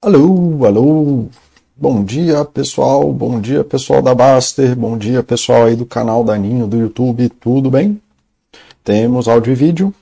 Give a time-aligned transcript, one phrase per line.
[0.00, 1.26] Alô, alô.
[1.76, 3.12] Bom dia, pessoal.
[3.12, 4.74] Bom dia, pessoal da Baster.
[4.76, 7.28] Bom dia, pessoal aí do canal Daninho do YouTube.
[7.28, 8.00] Tudo bem?
[8.82, 9.94] Temos áudio e vídeo.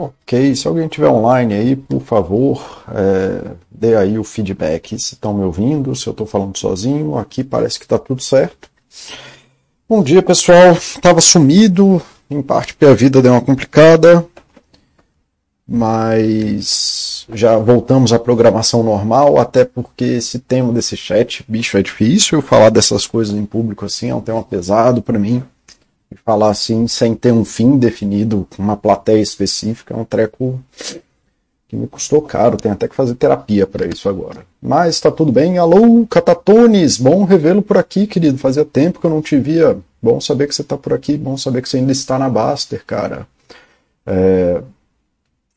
[0.00, 5.34] Ok, se alguém tiver online aí, por favor, é, dê aí o feedback se estão
[5.34, 7.18] me ouvindo, se eu estou falando sozinho.
[7.18, 8.70] Aqui parece que está tudo certo.
[9.88, 10.74] Bom dia, pessoal.
[10.74, 14.24] Estava sumido, em parte porque a vida deu uma complicada,
[15.66, 22.40] mas já voltamos à programação normal, até porque esse tema desse chat, bicho, é difícil
[22.40, 25.42] falar dessas coisas em público assim, é um tema pesado para mim
[26.28, 30.62] falar assim sem ter um fim definido, com uma plateia específica, é um treco
[31.66, 34.44] que me custou caro, tem até que fazer terapia para isso agora.
[34.60, 35.56] Mas está tudo bem.
[35.56, 38.36] Alô, Catatones, bom revê-lo por aqui, querido.
[38.36, 39.78] Fazia tempo que eu não te via.
[40.02, 42.84] Bom saber que você está por aqui, bom saber que você ainda está na Baster,
[42.86, 43.26] cara.
[44.06, 44.60] É...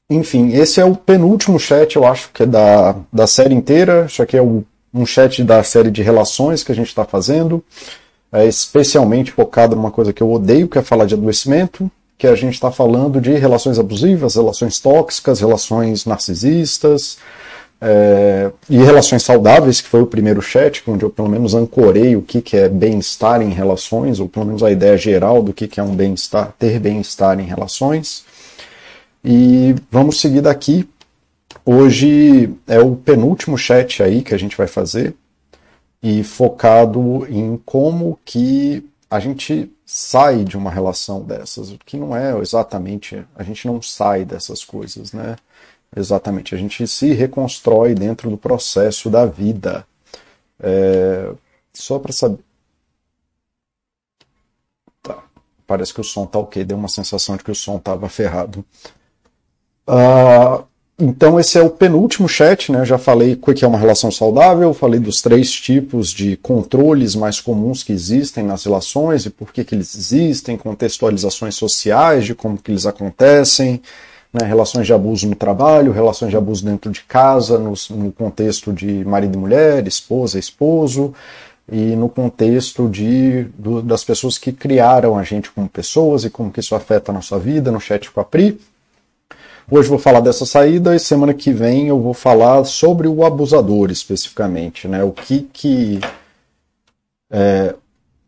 [0.09, 4.05] Enfim, esse é o penúltimo chat, eu acho, que é da, da série inteira.
[4.05, 4.63] Isso aqui é o,
[4.93, 7.61] um chat da série de relações que a gente está fazendo
[8.31, 12.35] é especialmente focado numa coisa que eu odeio, que é falar de adoecimento, que a
[12.35, 17.17] gente está falando de relações abusivas, relações tóxicas, relações narcisistas
[17.81, 22.21] é, e relações saudáveis, que foi o primeiro chat, onde eu pelo menos ancorei o
[22.21, 25.79] que, que é bem-estar em relações, ou pelo menos a ideia geral do que, que
[25.79, 28.23] é um bem-estar, ter bem-estar em relações.
[29.25, 30.87] E vamos seguir daqui.
[31.65, 35.15] Hoje é o penúltimo chat aí que a gente vai fazer
[36.01, 42.37] e focado em como que a gente sai de uma relação dessas, que não é
[42.39, 45.35] exatamente, a gente não sai dessas coisas, né?
[45.95, 49.85] Exatamente, a gente se reconstrói dentro do processo da vida.
[50.59, 51.33] É,
[51.73, 52.39] só para saber.
[55.03, 55.23] Tá.
[55.67, 58.65] Parece que o som tá ok, deu uma sensação de que o som tava ferrado.
[59.87, 60.65] Uh,
[61.01, 62.85] então esse é o penúltimo chat, né?
[62.85, 67.41] Já falei o que é uma relação saudável, falei dos três tipos de controles mais
[67.41, 72.55] comuns que existem nas relações e por que, que eles existem, contextualizações sociais de como
[72.55, 73.81] que eles acontecem,
[74.31, 74.45] né?
[74.45, 79.03] relações de abuso no trabalho, relações de abuso dentro de casa, no, no contexto de
[79.03, 81.15] marido e mulher, esposa e esposo,
[81.71, 86.51] e no contexto de, do, das pessoas que criaram a gente como pessoas e como
[86.51, 88.59] que isso afeta a nossa vida, no chat com a Pri.
[89.73, 93.89] Hoje vou falar dessa saída e semana que vem eu vou falar sobre o abusador
[93.89, 95.01] especificamente, né?
[95.01, 96.01] O que que
[97.31, 97.73] é,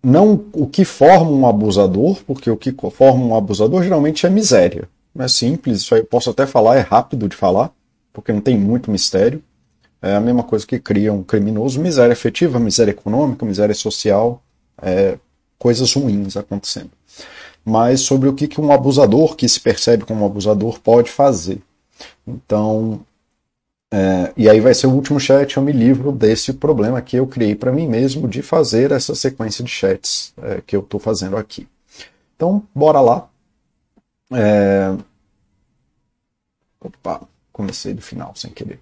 [0.02, 4.88] não o que forma um abusador, porque o que forma um abusador geralmente é miséria.
[5.20, 7.74] É simples, isso aí eu posso até falar, é rápido de falar,
[8.14, 9.44] porque não tem muito mistério.
[10.02, 14.42] É a mesma coisa que cria um criminoso, miséria efetiva, miséria econômica, miséria social,
[14.82, 15.18] é,
[15.60, 16.92] coisas ruins acontecendo
[17.66, 21.62] mas sobre o que, um abusador que se percebe como um abusador pode fazer.
[22.28, 23.02] Então,
[23.92, 27.28] é, e aí vai ser o último chat, eu me livro desse problema que eu
[27.28, 31.38] criei para mim mesmo de fazer essa sequência de chats é, que eu estou fazendo
[31.38, 31.68] aqui.
[32.36, 33.30] Então, bora lá.
[34.32, 34.96] É...
[36.82, 37.22] Opa,
[37.52, 38.80] comecei do final sem querer.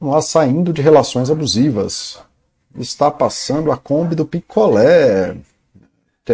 [0.00, 2.18] Vamos lá, saindo de relações abusivas.
[2.76, 5.36] Está passando a Kombi do picolé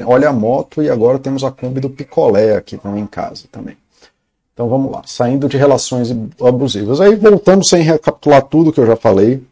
[0.06, 3.76] olha a moto e agora temos a Kombi do picolé aqui também em casa também.
[4.53, 7.00] Então vamos lá, saindo de relações abusivas.
[7.00, 9.43] Aí voltando sem recapitular tudo que eu já falei,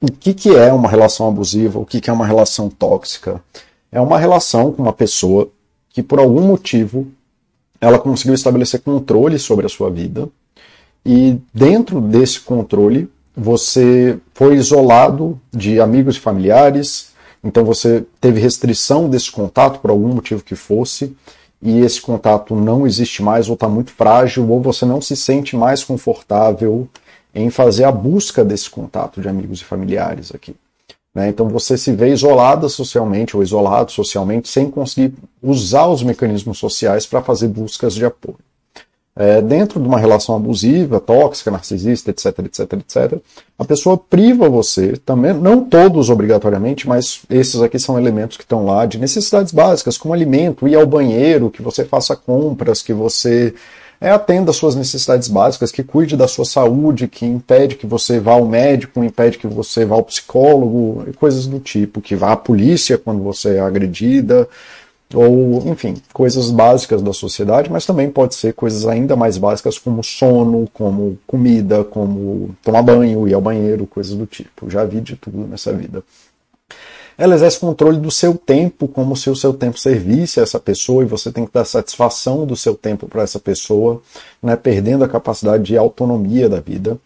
[0.00, 3.42] o que, que é uma relação abusiva, o que, que é uma relação tóxica?
[3.90, 5.48] É uma relação com uma pessoa
[5.90, 7.08] que por algum motivo
[7.80, 10.28] ela conseguiu estabelecer controle sobre a sua vida
[11.04, 17.12] e dentro desse controle você foi isolado de amigos e familiares,
[17.46, 21.16] então você teve restrição desse contato por algum motivo que fosse,
[21.62, 25.56] e esse contato não existe mais, ou está muito frágil, ou você não se sente
[25.56, 26.88] mais confortável
[27.32, 30.56] em fazer a busca desse contato de amigos e familiares aqui.
[31.14, 31.28] Né?
[31.28, 37.06] Então você se vê isolada socialmente ou isolado socialmente sem conseguir usar os mecanismos sociais
[37.06, 38.38] para fazer buscas de apoio
[39.16, 43.18] é, dentro de uma relação abusiva, tóxica, narcisista, etc, etc, etc,
[43.58, 48.66] a pessoa priva você também, não todos obrigatoriamente, mas esses aqui são elementos que estão
[48.66, 53.54] lá de necessidades básicas, como alimento, ir ao banheiro, que você faça compras, que você
[53.98, 58.32] é, atenda suas necessidades básicas, que cuide da sua saúde, que impede que você vá
[58.32, 62.98] ao médico, impede que você vá ao psicólogo, coisas do tipo, que vá à polícia
[62.98, 64.46] quando você é agredida,
[65.14, 70.02] ou, enfim, coisas básicas da sociedade, mas também pode ser coisas ainda mais básicas como
[70.02, 74.68] sono, como comida, como tomar banho, ir ao banheiro, coisas do tipo.
[74.68, 76.02] Já vi de tudo nessa vida.
[77.18, 81.02] Ela exerce controle do seu tempo, como se o seu tempo servisse a essa pessoa
[81.02, 84.02] e você tem que dar satisfação do seu tempo para essa pessoa,
[84.42, 86.98] né, perdendo a capacidade de autonomia da vida.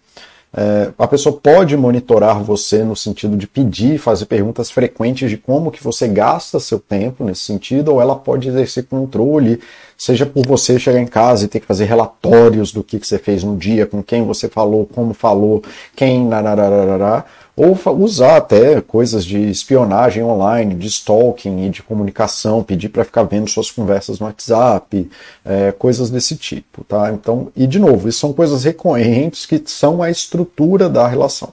[0.53, 5.71] É, a pessoa pode monitorar você no sentido de pedir, fazer perguntas frequentes de como
[5.71, 9.61] que você gasta seu tempo nesse sentido, ou ela pode exercer controle,
[10.01, 13.19] seja por você chegar em casa e ter que fazer relatórios do que, que você
[13.19, 15.63] fez no dia, com quem você falou, como falou,
[15.95, 22.89] quem, narararará, ou usar até coisas de espionagem online, de stalking e de comunicação, pedir
[22.89, 25.11] para ficar vendo suas conversas no WhatsApp,
[25.45, 27.13] é, coisas desse tipo, tá?
[27.13, 31.53] Então, e de novo, isso são coisas recorrentes que são a estrutura da relação.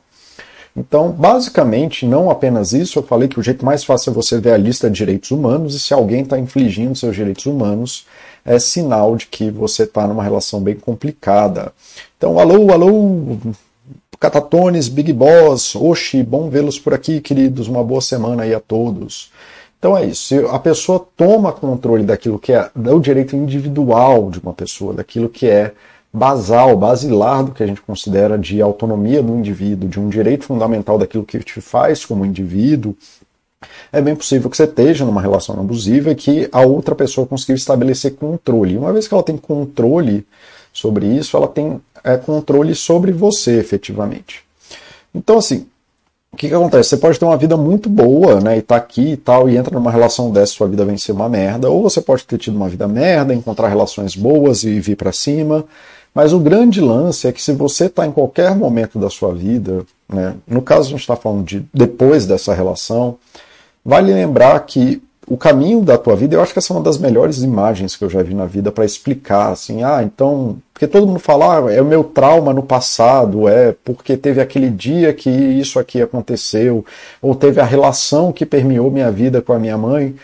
[0.78, 4.52] Então, basicamente, não apenas isso, eu falei que o jeito mais fácil é você ver
[4.52, 8.06] a lista de direitos humanos e se alguém está infligindo seus direitos humanos,
[8.48, 11.74] é sinal de que você está numa relação bem complicada.
[12.18, 13.38] Então, alô, alô,
[14.20, 17.68] Catatones, Big Boss, Oxi, bom vê-los por aqui, queridos.
[17.68, 19.32] Uma boa semana aí a todos.
[19.78, 20.24] Então é isso.
[20.24, 25.30] Se a pessoa toma controle daquilo que é o direito individual de uma pessoa, daquilo
[25.30, 25.74] que é
[26.12, 30.98] basal, basilar do que a gente considera de autonomia do indivíduo, de um direito fundamental
[30.98, 32.96] daquilo que te faz como indivíduo,
[33.92, 37.56] é bem possível que você esteja numa relação abusiva e que a outra pessoa conseguiu
[37.56, 38.78] estabelecer controle.
[38.78, 40.26] Uma vez que ela tem controle
[40.74, 44.44] sobre isso, ela tem é, controle sobre você, efetivamente.
[45.14, 45.66] Então, assim,
[46.32, 46.90] o que, que acontece?
[46.90, 49.74] Você pode ter uma vida muito boa, né, e tá aqui e tal, e entra
[49.74, 52.70] numa relação dessa, sua vida vem ser uma merda, ou você pode ter tido uma
[52.70, 55.66] vida merda, encontrar relações boas e vir para cima,
[56.14, 59.86] mas o grande lance é que se você está em qualquer momento da sua vida,
[60.08, 63.18] né, no caso a gente está falando de depois dessa relação,
[63.88, 66.98] vale lembrar que o caminho da tua vida, eu acho que essa é uma das
[66.98, 71.08] melhores imagens que eu já vi na vida para explicar, assim, ah, então, porque todo
[71.08, 75.30] mundo fala, ah, é o meu trauma no passado, é porque teve aquele dia que
[75.30, 76.86] isso aqui aconteceu,
[77.22, 80.16] ou teve a relação que permeou minha vida com a minha mãe.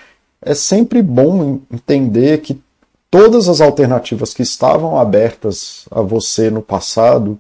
[0.42, 2.62] É sempre bom entender que
[3.10, 7.40] todas as alternativas que estavam abertas a você no passado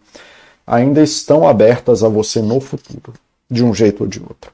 [0.65, 3.13] ainda estão abertas a você no futuro,
[3.51, 4.52] de um jeito ou de outro.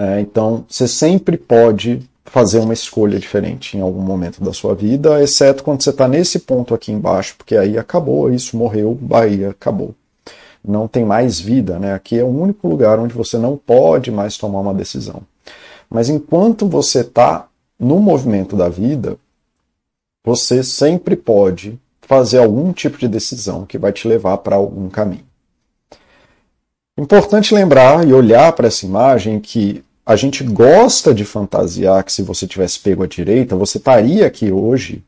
[0.00, 5.22] É, então, você sempre pode fazer uma escolha diferente em algum momento da sua vida,
[5.22, 9.94] exceto quando você está nesse ponto aqui embaixo, porque aí acabou, isso morreu, Bahia, acabou.
[10.64, 11.92] Não tem mais vida, né?
[11.92, 15.20] Aqui é o único lugar onde você não pode mais tomar uma decisão.
[15.90, 17.48] Mas enquanto você está
[17.78, 19.18] no movimento da vida,
[20.24, 25.24] você sempre pode fazer algum tipo de decisão que vai te levar para algum caminho.
[26.96, 32.20] Importante lembrar e olhar para essa imagem que a gente gosta de fantasiar que se
[32.20, 35.04] você tivesse pego a direita, você estaria aqui hoje,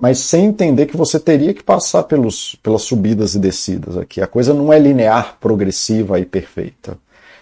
[0.00, 4.22] mas sem entender que você teria que passar pelos, pelas subidas e descidas aqui.
[4.22, 6.96] A coisa não é linear, progressiva e perfeita.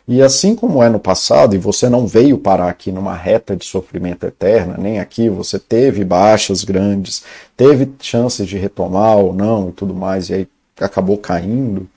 [0.09, 3.65] E assim como é no passado, e você não veio parar aqui numa reta de
[3.65, 7.23] sofrimento eterna, nem aqui você teve baixas grandes,
[7.57, 10.49] teve chances de retomar ou não e tudo mais, e aí
[10.81, 11.89] acabou caindo.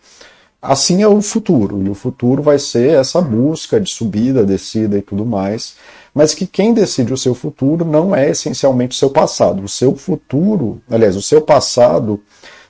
[0.61, 5.01] Assim é o futuro, e o futuro vai ser essa busca de subida, descida e
[5.01, 5.75] tudo mais,
[6.13, 9.63] mas que quem decide o seu futuro não é essencialmente o seu passado.
[9.63, 12.21] O seu futuro, aliás, o seu passado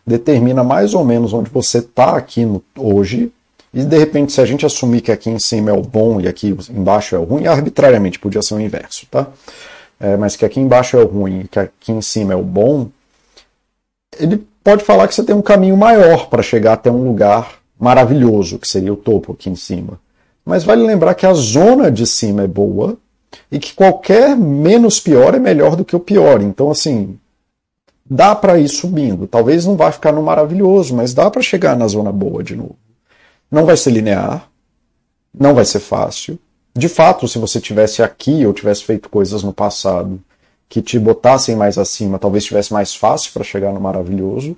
[0.07, 3.29] determina mais ou menos onde você está aqui no, hoje,
[3.73, 6.29] e de repente, se a gente assumir que aqui em cima é o bom e
[6.29, 9.27] aqui embaixo é o ruim, arbitrariamente podia ser o inverso, tá?
[9.99, 12.43] É, mas que aqui embaixo é o ruim e que aqui em cima é o
[12.43, 12.89] bom,
[14.17, 18.59] ele pode falar que você tem um caminho maior para chegar até um lugar maravilhoso,
[18.59, 19.99] que seria o topo aqui em cima.
[20.45, 22.95] Mas vale lembrar que a zona de cima é boa
[23.51, 26.43] e que qualquer menos pior é melhor do que o pior.
[26.43, 27.17] Então, assim,
[28.07, 29.25] dá para ir subindo.
[29.25, 32.77] Talvez não vá ficar no maravilhoso, mas dá para chegar na zona boa de novo.
[33.49, 34.47] Não vai ser linear,
[35.33, 36.37] não vai ser fácil.
[36.75, 40.21] De fato, se você tivesse aqui ou tivesse feito coisas no passado
[40.69, 44.55] que te botassem mais acima, talvez tivesse mais fácil para chegar no maravilhoso.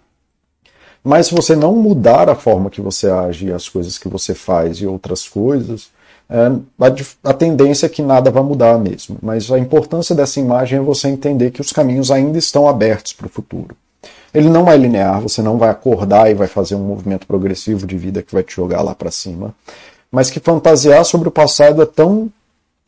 [1.04, 4.78] Mas se você não mudar a forma que você age, as coisas que você faz
[4.78, 5.90] e outras coisas,
[6.30, 6.52] é,
[7.24, 9.18] a, tendência é que nada vai mudar mesmo.
[9.22, 13.28] Mas a importância dessa imagem é você entender que os caminhos ainda estão abertos para
[13.28, 13.76] o futuro.
[14.34, 17.98] Ele não é linear, você não vai acordar e vai fazer um movimento progressivo de
[17.98, 19.54] vida que vai te jogar lá para cima.
[20.12, 22.32] Mas que fantasiar sobre o passado é tão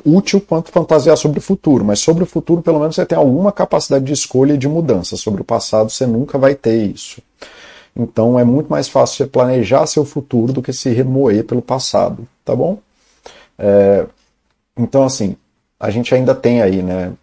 [0.03, 1.83] útil quanto fantasiar sobre o futuro.
[1.83, 5.17] Mas sobre o futuro, pelo menos, você tem alguma capacidade de escolha e de mudança.
[5.17, 7.21] Sobre o passado, você nunca vai ter isso.
[7.95, 12.27] Então é muito mais fácil você planejar seu futuro do que se remoer pelo passado,
[12.43, 12.79] tá bom?
[13.57, 14.05] É,
[14.77, 15.37] então, assim,
[15.79, 17.13] a gente ainda tem aí, né?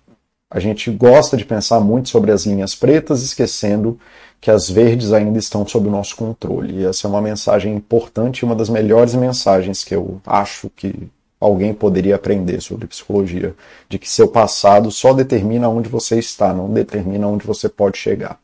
[0.52, 3.98] a gente gosta de pensar muito sobre as linhas pretas, esquecendo
[4.38, 6.80] que as verdes ainda estão sob o nosso controle.
[6.80, 11.08] E essa é uma mensagem importante, uma das melhores mensagens que eu acho que
[11.40, 13.54] alguém poderia aprender sobre psicologia,
[13.88, 18.38] de que seu passado só determina onde você está, não determina onde você pode chegar.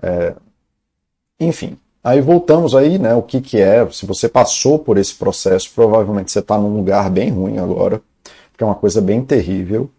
[0.00, 0.32] É...
[1.46, 3.14] Enfim, aí voltamos aí, né?
[3.14, 3.88] O que, que é?
[3.90, 8.00] Se você passou por esse processo, provavelmente você está num lugar bem ruim agora,
[8.50, 9.90] porque é uma coisa bem terrível.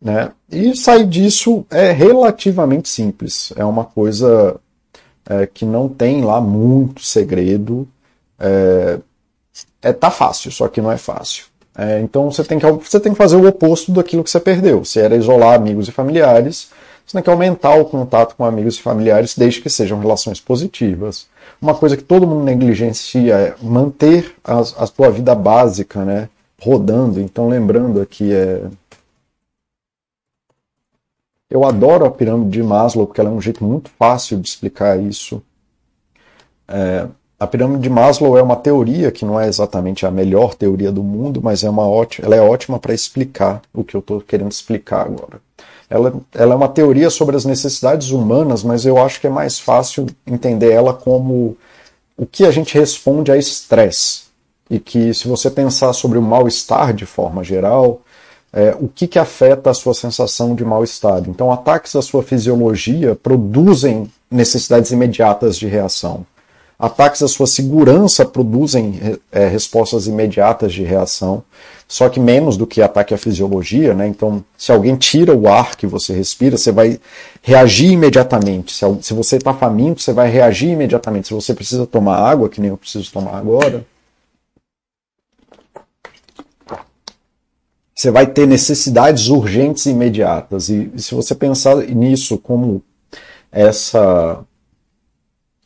[0.00, 0.30] Né?
[0.50, 3.52] E sair disso é relativamente simples.
[3.56, 4.60] É uma coisa
[5.28, 7.86] é, que não tem lá muito segredo.
[8.38, 8.98] É,
[9.82, 11.46] é, tá fácil, só que não é fácil.
[11.76, 14.84] É, então você tem, que, você tem que fazer o oposto daquilo que você perdeu.
[14.84, 16.70] Se era isolar amigos e familiares,
[17.08, 21.26] você tem que aumentar o contato com amigos e familiares, desde que sejam relações positivas.
[21.60, 26.28] Uma coisa que todo mundo negligencia é manter a, a sua vida básica né,
[26.60, 27.18] rodando.
[27.18, 28.60] Então, lembrando aqui, é,
[31.48, 35.00] eu adoro a pirâmide de Maslow porque ela é um jeito muito fácil de explicar
[35.00, 35.42] isso.
[36.68, 37.08] É,
[37.40, 41.02] a pirâmide de Maslow é uma teoria que não é exatamente a melhor teoria do
[41.02, 44.52] mundo, mas é uma ótima, ela é ótima para explicar o que eu estou querendo
[44.52, 45.40] explicar agora.
[45.90, 49.58] Ela, ela é uma teoria sobre as necessidades humanas, mas eu acho que é mais
[49.58, 51.56] fácil entender ela como
[52.16, 54.28] o que a gente responde a estresse.
[54.70, 58.02] E que se você pensar sobre o mal-estar de forma geral,
[58.52, 61.22] é, o que, que afeta a sua sensação de mal-estar.
[61.26, 66.26] Então, ataques à sua fisiologia produzem necessidades imediatas de reação.
[66.78, 71.42] Ataques à sua segurança produzem é, respostas imediatas de reação,
[71.88, 74.06] só que menos do que ataque à fisiologia, né?
[74.06, 77.00] Então, se alguém tira o ar que você respira, você vai
[77.42, 78.72] reagir imediatamente.
[78.72, 81.28] Se, se você está faminto, você vai reagir imediatamente.
[81.28, 83.84] Se você precisa tomar água, que nem eu preciso tomar agora,
[87.92, 90.68] você vai ter necessidades urgentes e imediatas.
[90.68, 92.80] E, e se você pensar nisso como
[93.50, 94.44] essa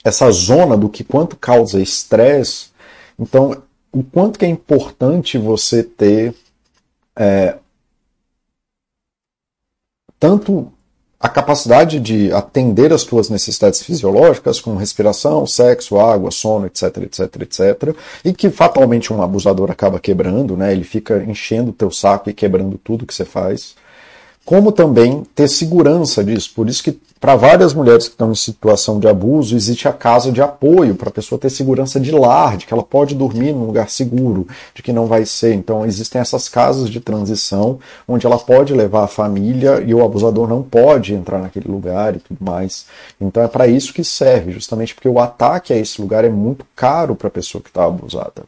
[0.05, 2.67] essa zona do que quanto causa estresse,
[3.19, 6.35] então o quanto que é importante você ter
[7.17, 7.57] é,
[10.19, 10.73] tanto
[11.21, 17.43] a capacidade de atender as tuas necessidades fisiológicas, como respiração, sexo, água, sono, etc, etc,
[17.43, 20.73] etc, e que fatalmente um abusador acaba quebrando, né?
[20.73, 23.77] Ele fica enchendo o teu saco e quebrando tudo que você faz
[24.45, 26.53] como também ter segurança disso.
[26.55, 30.33] Por isso que para várias mulheres que estão em situação de abuso, existe a casa
[30.33, 33.65] de apoio para a pessoa ter segurança de lar, de que ela pode dormir num
[33.65, 34.45] lugar seguro,
[34.75, 35.55] de que não vai ser.
[35.55, 40.49] Então existem essas casas de transição onde ela pode levar a família e o abusador
[40.49, 42.87] não pode entrar naquele lugar e tudo mais.
[43.21, 46.67] Então é para isso que serve, justamente porque o ataque a esse lugar é muito
[46.75, 48.43] caro para a pessoa que está abusada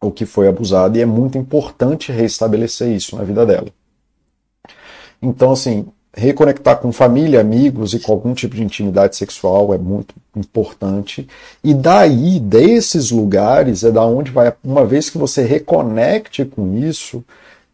[0.00, 3.66] ou que foi abusada e é muito importante restabelecer isso na vida dela.
[5.20, 10.14] Então, assim, reconectar com família, amigos e com algum tipo de intimidade sexual é muito
[10.34, 11.28] importante.
[11.62, 17.22] E daí, desses lugares, é da onde vai, uma vez que você reconecte com isso,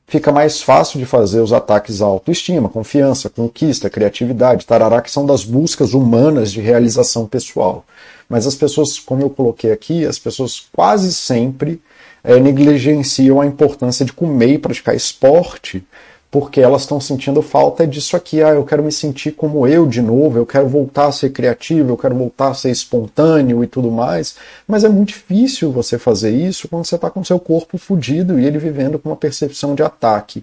[0.08, 5.25] fica mais fácil de fazer os ataques à autoestima, confiança, conquista, criatividade, tarará, que são
[5.25, 7.84] das buscas humanas de realização pessoal.
[8.28, 11.80] Mas as pessoas, como eu coloquei aqui, as pessoas quase sempre
[12.25, 15.84] é, negligenciam a importância de comer e praticar esporte
[16.32, 18.42] porque elas estão sentindo falta disso aqui.
[18.42, 21.90] Ah, eu quero me sentir como eu de novo, eu quero voltar a ser criativo,
[21.90, 24.36] eu quero voltar a ser espontâneo e tudo mais.
[24.66, 28.46] Mas é muito difícil você fazer isso quando você está com seu corpo fudido e
[28.46, 30.42] ele vivendo com uma percepção de ataque.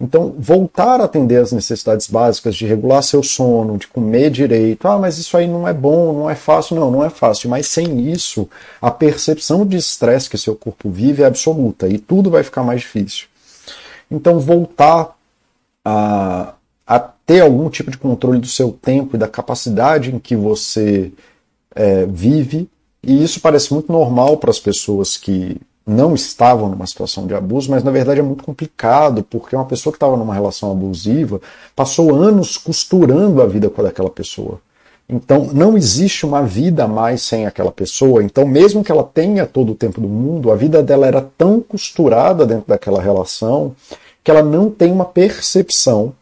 [0.00, 4.88] Então, voltar a atender as necessidades básicas de regular seu sono, de comer direito.
[4.88, 6.76] Ah, mas isso aí não é bom, não é fácil.
[6.76, 7.50] Não, não é fácil.
[7.50, 8.48] Mas sem isso,
[8.80, 12.80] a percepção de estresse que seu corpo vive é absoluta e tudo vai ficar mais
[12.80, 13.29] difícil.
[14.10, 15.16] Então, voltar
[15.84, 16.54] a,
[16.86, 21.12] a ter algum tipo de controle do seu tempo e da capacidade em que você
[21.74, 22.68] é, vive,
[23.02, 27.70] e isso parece muito normal para as pessoas que não estavam numa situação de abuso,
[27.70, 31.40] mas na verdade é muito complicado, porque uma pessoa que estava numa relação abusiva
[31.74, 34.60] passou anos costurando a vida com aquela pessoa.
[35.12, 38.22] Então, não existe uma vida mais sem aquela pessoa.
[38.22, 41.60] Então, mesmo que ela tenha todo o tempo do mundo, a vida dela era tão
[41.60, 43.74] costurada dentro daquela relação
[44.22, 46.12] que ela não tem uma percepção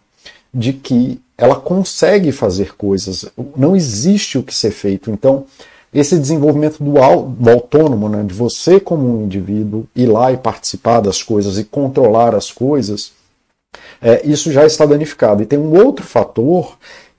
[0.55, 3.27] de que ela consegue fazer coisas.
[3.55, 5.11] Não existe o que ser feito.
[5.11, 5.45] Então,
[5.93, 11.23] esse desenvolvimento do, autônomo, né, de você como um indivíduo ir lá e participar das
[11.23, 13.13] coisas e controlar as coisas,
[14.01, 15.43] é, isso já está danificado.
[15.43, 16.79] E tem um outro fator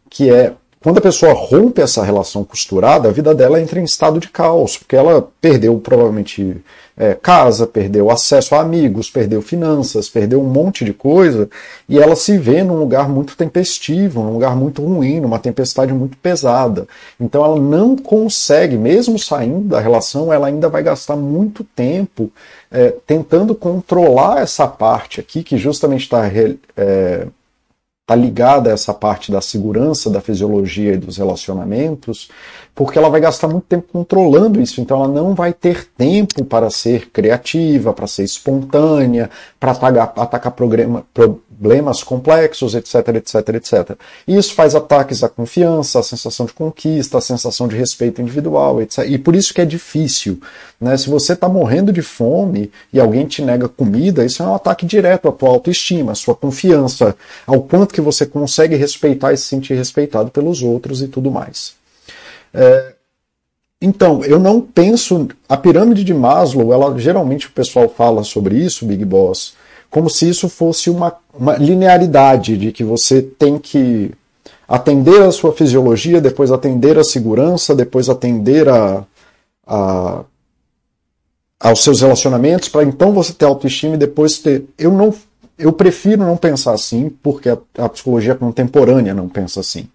[0.09, 4.17] que é Quando a pessoa rompe essa relação costurada, a vida dela entra em estado
[4.17, 6.55] de caos, porque ela perdeu provavelmente
[6.95, 11.49] é, casa, perdeu acesso a amigos, perdeu finanças, perdeu um monte de coisa,
[11.87, 16.15] e ela se vê num lugar muito tempestivo, num lugar muito ruim, numa tempestade muito
[16.15, 16.87] pesada.
[17.19, 22.31] Então ela não consegue, mesmo saindo da relação, ela ainda vai gastar muito tempo
[22.71, 26.25] é, tentando controlar essa parte aqui, que justamente está.
[26.77, 27.27] É,
[28.09, 32.29] está ligada a essa parte da segurança, da fisiologia e dos relacionamentos,
[32.73, 36.71] porque ela vai gastar muito tempo controlando isso, então ela não vai ter tempo para
[36.71, 41.05] ser criativa, para ser espontânea, para atacar, atacar programa,
[41.59, 43.97] problemas complexos, etc, etc, etc.
[44.25, 49.05] Isso faz ataques à confiança, à sensação de conquista, à sensação de respeito individual, etc.
[49.07, 50.39] E por isso que é difícil.
[50.79, 50.95] Né?
[50.95, 54.85] Se você está morrendo de fome e alguém te nega comida, isso é um ataque
[54.85, 59.43] direto à tua autoestima, à sua confiança, ao quanto que você consegue respeitar e se
[59.43, 61.73] sentir respeitado pelos outros e tudo mais.
[62.53, 62.93] É,
[63.81, 65.27] então, eu não penso.
[65.47, 69.53] A pirâmide de Maslow, ela geralmente o pessoal fala sobre isso, Big Boss,
[69.89, 74.11] como se isso fosse uma, uma linearidade de que você tem que
[74.67, 79.03] atender a sua fisiologia, depois atender a segurança, depois atender a,
[79.65, 80.23] a
[81.59, 84.63] aos seus relacionamentos, para então você ter autoestima e depois ter.
[84.77, 85.13] Eu não.
[85.57, 89.89] Eu prefiro não pensar assim, porque a, a psicologia contemporânea não pensa assim.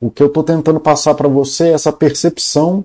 [0.00, 2.82] O que eu estou tentando passar para você é essa percepção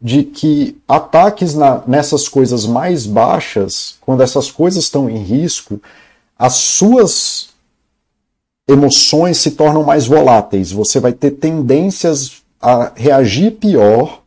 [0.00, 5.80] de que ataques na, nessas coisas mais baixas, quando essas coisas estão em risco,
[6.38, 7.48] as suas
[8.68, 10.70] emoções se tornam mais voláteis.
[10.70, 14.20] Você vai ter tendências a reagir pior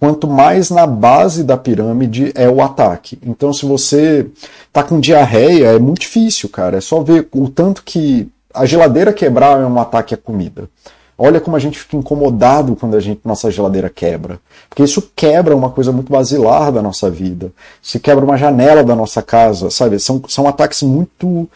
[0.00, 3.18] quanto mais na base da pirâmide é o ataque.
[3.22, 4.26] Então, se você
[4.72, 6.78] tá com diarreia, é muito difícil, cara.
[6.78, 10.68] É só ver o tanto que a geladeira quebrar é um ataque à comida.
[11.16, 14.40] Olha como a gente fica incomodado quando a gente, nossa geladeira quebra.
[14.68, 17.52] Porque isso quebra uma coisa muito basilar da nossa vida.
[17.80, 19.98] Se quebra uma janela da nossa casa, sabe?
[20.00, 21.48] São, são ataques muito.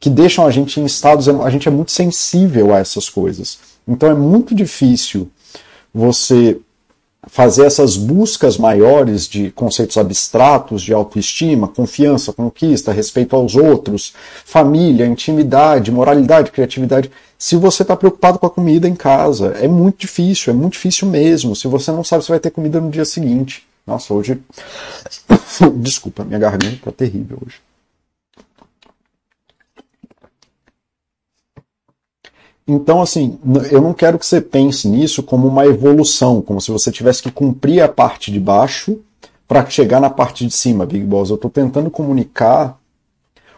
[0.00, 1.28] que deixam a gente em estados.
[1.28, 3.58] A gente é muito sensível a essas coisas.
[3.86, 5.28] Então é muito difícil
[5.94, 6.58] você
[7.34, 15.04] fazer essas buscas maiores de conceitos abstratos de autoestima, confiança, conquista, respeito aos outros, família,
[15.04, 19.48] intimidade, moralidade, criatividade se você está preocupado com a comida em casa.
[19.60, 21.56] É muito difícil, é muito difícil mesmo.
[21.56, 23.66] Se você não sabe se vai ter comida no dia seguinte.
[23.84, 24.40] Nossa, hoje.
[25.74, 27.56] Desculpa, minha garganta está terrível hoje.
[32.66, 33.38] Então, assim,
[33.70, 37.30] eu não quero que você pense nisso como uma evolução, como se você tivesse que
[37.30, 38.98] cumprir a parte de baixo
[39.46, 41.28] para chegar na parte de cima, Big Boss.
[41.28, 42.78] Eu estou tentando comunicar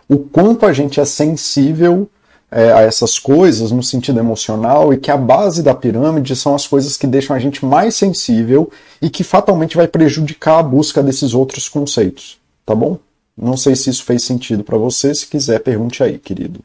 [0.09, 2.09] o quanto a gente é sensível
[2.51, 6.67] é, a essas coisas no sentido emocional e que a base da pirâmide são as
[6.67, 11.35] coisas que deixam a gente mais sensível e que fatalmente vai prejudicar a busca desses
[11.35, 12.99] outros conceitos, tá bom?
[13.37, 16.61] Não sei se isso fez sentido para você, se quiser pergunte aí, querido.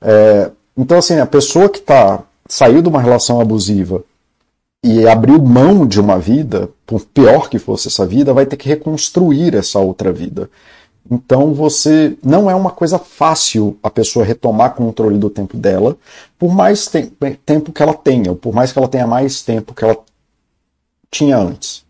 [0.00, 4.02] É, então assim, a pessoa que tá saiu de uma relação abusiva
[4.84, 8.68] e abriu mão de uma vida, por pior que fosse essa vida, vai ter que
[8.68, 10.48] reconstruir essa outra vida.
[11.10, 15.96] Então você não é uma coisa fácil a pessoa retomar controle do tempo dela,
[16.38, 17.12] por mais te
[17.44, 19.96] tempo que ela tenha, por mais que ela tenha mais tempo que ela
[21.10, 21.84] tinha antes.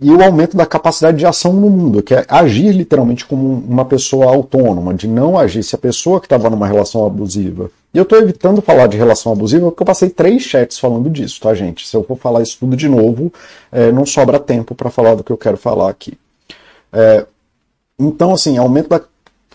[0.00, 3.84] E o aumento da capacidade de ação no mundo, que é agir literalmente como uma
[3.84, 7.70] pessoa autônoma, de não agir se a pessoa que estava numa relação abusiva.
[7.92, 11.40] E eu estou evitando falar de relação abusiva porque eu passei três chats falando disso,
[11.40, 11.86] tá, gente?
[11.86, 13.32] Se eu for falar isso tudo de novo,
[13.72, 16.18] é, não sobra tempo para falar do que eu quero falar aqui.
[16.92, 17.26] É,
[17.98, 19.00] então, assim, aumento da,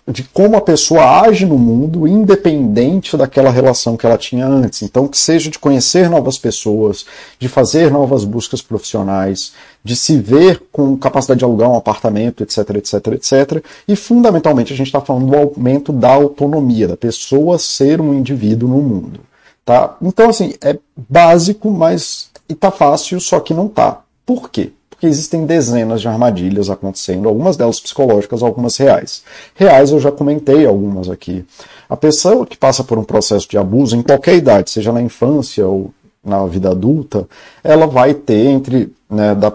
[0.07, 4.81] de como a pessoa age no mundo, independente daquela relação que ela tinha antes.
[4.81, 7.05] Então, que seja de conhecer novas pessoas,
[7.39, 12.57] de fazer novas buscas profissionais, de se ver com capacidade de alugar um apartamento, etc,
[12.75, 13.63] etc, etc.
[13.87, 18.67] E, fundamentalmente, a gente está falando do aumento da autonomia, da pessoa ser um indivíduo
[18.67, 19.21] no mundo.
[19.65, 19.95] Tá?
[20.01, 20.77] Então, assim, é
[21.09, 24.01] básico, mas e tá fácil, só que não tá.
[24.25, 24.71] Por quê?
[25.07, 29.23] Existem dezenas de armadilhas acontecendo, algumas delas psicológicas, algumas reais.
[29.55, 31.45] Reais eu já comentei algumas aqui.
[31.89, 35.67] A pessoa que passa por um processo de abuso em qualquer idade, seja na infância
[35.67, 37.27] ou na vida adulta,
[37.63, 39.53] ela vai ter entre né, da,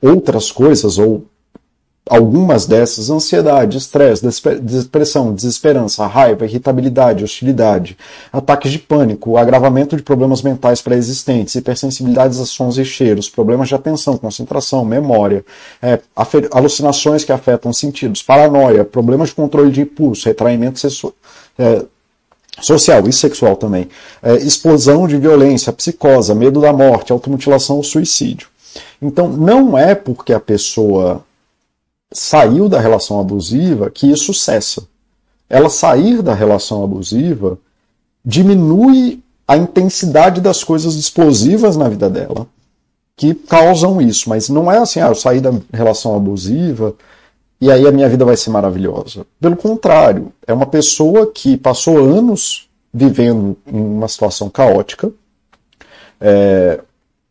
[0.00, 1.24] outras coisas ou
[2.10, 4.26] algumas dessas, ansiedade, estresse,
[4.60, 7.96] depressão, desesperança, raiva, irritabilidade, hostilidade,
[8.32, 13.76] ataques de pânico, agravamento de problemas mentais pré-existentes, hipersensibilidades a sons e cheiros, problemas de
[13.76, 15.44] atenção, concentração, memória,
[15.80, 16.00] é,
[16.50, 21.12] alucinações que afetam sentidos, paranoia, problemas de controle de impulso, retraimento sexual,
[21.56, 21.84] é,
[22.60, 23.88] social e sexual também,
[24.20, 28.48] é, explosão de violência, psicose, medo da morte, automutilação ou suicídio.
[29.00, 31.24] Então, não é porque a pessoa
[32.12, 34.82] saiu da relação abusiva que isso cessa.
[35.48, 37.58] Ela sair da relação abusiva
[38.24, 42.46] diminui a intensidade das coisas explosivas na vida dela
[43.16, 46.94] que causam isso, mas não é assim, ah, eu saí da relação abusiva
[47.60, 49.26] e aí a minha vida vai ser maravilhosa.
[49.38, 55.12] Pelo contrário, é uma pessoa que passou anos vivendo uma situação caótica.
[56.18, 56.80] É,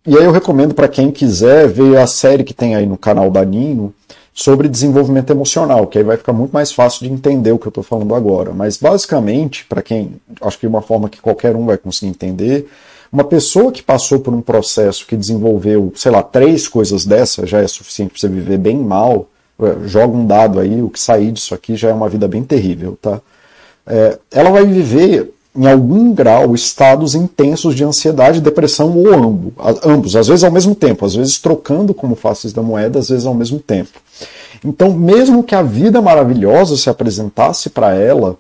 [0.06, 3.32] e aí eu recomendo para quem quiser ver a série que tem aí no canal
[3.32, 3.92] da Ninho
[4.40, 7.72] sobre desenvolvimento emocional, que aí vai ficar muito mais fácil de entender o que eu
[7.72, 8.54] estou falando agora.
[8.54, 12.70] Mas basicamente, para quem acho que de uma forma que qualquer um vai conseguir entender,
[13.12, 17.60] uma pessoa que passou por um processo que desenvolveu, sei lá, três coisas dessas já
[17.60, 19.28] é suficiente para você viver bem mal
[19.84, 22.98] joga um dado aí, o que sair disso aqui já é uma vida bem terrível,
[23.02, 23.20] tá?
[23.86, 30.16] É, ela vai viver em algum grau estados intensos de ansiedade, depressão ou ambos, ambos,
[30.16, 33.34] às vezes ao mesmo tempo, às vezes trocando como faces da moeda, às vezes ao
[33.34, 34.00] mesmo tempo.
[34.64, 38.38] Então, mesmo que a vida maravilhosa se apresentasse para ela,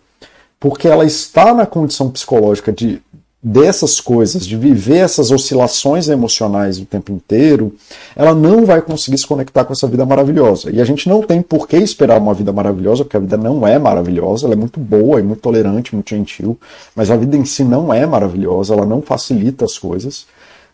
[0.59, 3.01] porque ela está na condição psicológica de
[3.41, 7.73] dessas coisas, de viver essas oscilações emocionais o tempo inteiro,
[8.13, 10.69] ela não vai conseguir se conectar com essa vida maravilhosa.
[10.69, 13.65] E a gente não tem por que esperar uma vida maravilhosa, porque a vida não
[13.65, 16.59] é maravilhosa, ela é muito boa, é muito tolerante, muito gentil,
[16.93, 20.25] mas a vida em si não é maravilhosa, ela não facilita as coisas.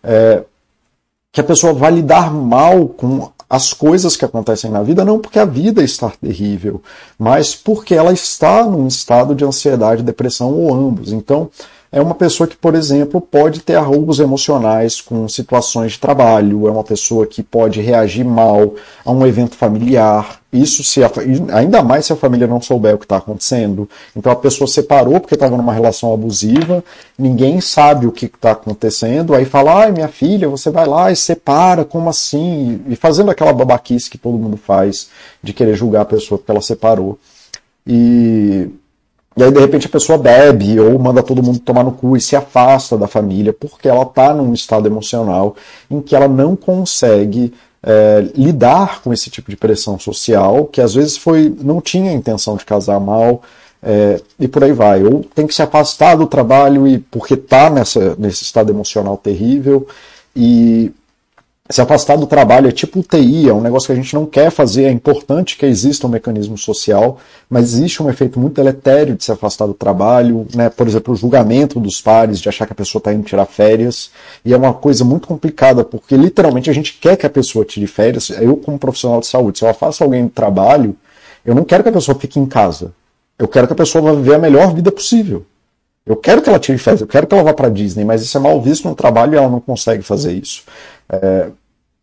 [0.03, 0.43] É,
[1.31, 5.37] que a pessoa vai lidar mal com as coisas que acontecem na vida, não porque
[5.37, 6.81] a vida está terrível,
[7.17, 11.11] mas porque ela está num estado de ansiedade, depressão ou ambos.
[11.11, 11.49] Então,
[11.95, 16.71] é uma pessoa que, por exemplo, pode ter arroubos emocionais com situações de trabalho, é
[16.71, 20.41] uma pessoa que pode reagir mal a um evento familiar.
[20.51, 21.11] Isso se a,
[21.53, 23.89] ainda mais se a família não souber o que está acontecendo.
[24.13, 26.83] Então a pessoa separou porque estava numa relação abusiva,
[27.17, 31.15] ninguém sabe o que está acontecendo, aí fala, ai minha filha, você vai lá e
[31.15, 32.81] separa, como assim?
[32.89, 35.09] E fazendo aquela babaquice que todo mundo faz
[35.41, 37.17] de querer julgar a pessoa porque ela separou.
[37.87, 38.69] E
[39.37, 42.21] e aí, de repente, a pessoa bebe ou manda todo mundo tomar no cu e
[42.21, 45.55] se afasta da família porque ela está num estado emocional
[45.91, 50.93] em que ela não consegue é, lidar com esse tipo de pressão social, que às
[50.93, 53.41] vezes foi não tinha intenção de casar mal,
[53.83, 55.03] é, e por aí vai.
[55.03, 59.87] Ou tem que se afastar do trabalho e porque está nesse estado emocional terrível.
[60.35, 60.91] E
[61.67, 64.51] se afastar do trabalho é tipo UTI, é um negócio que a gente não quer
[64.51, 67.17] fazer, é importante que exista um mecanismo social,
[67.49, 70.69] mas existe um efeito muito deletério de se afastar do trabalho, né?
[70.69, 74.11] por exemplo, o julgamento dos pares, de achar que a pessoa está indo tirar férias,
[74.43, 77.87] e é uma coisa muito complicada, porque literalmente a gente quer que a pessoa tire
[77.87, 80.95] férias, eu como profissional de saúde, se eu afasto alguém do trabalho,
[81.43, 82.93] eu não quero que a pessoa fique em casa,
[83.39, 85.43] eu quero que a pessoa vá viver a melhor vida possível.
[86.05, 88.37] Eu quero que ela tire férias, eu quero que ela vá para Disney, mas isso
[88.37, 90.61] é mal visto no trabalho e ela não consegue fazer isso.
[91.09, 91.49] É,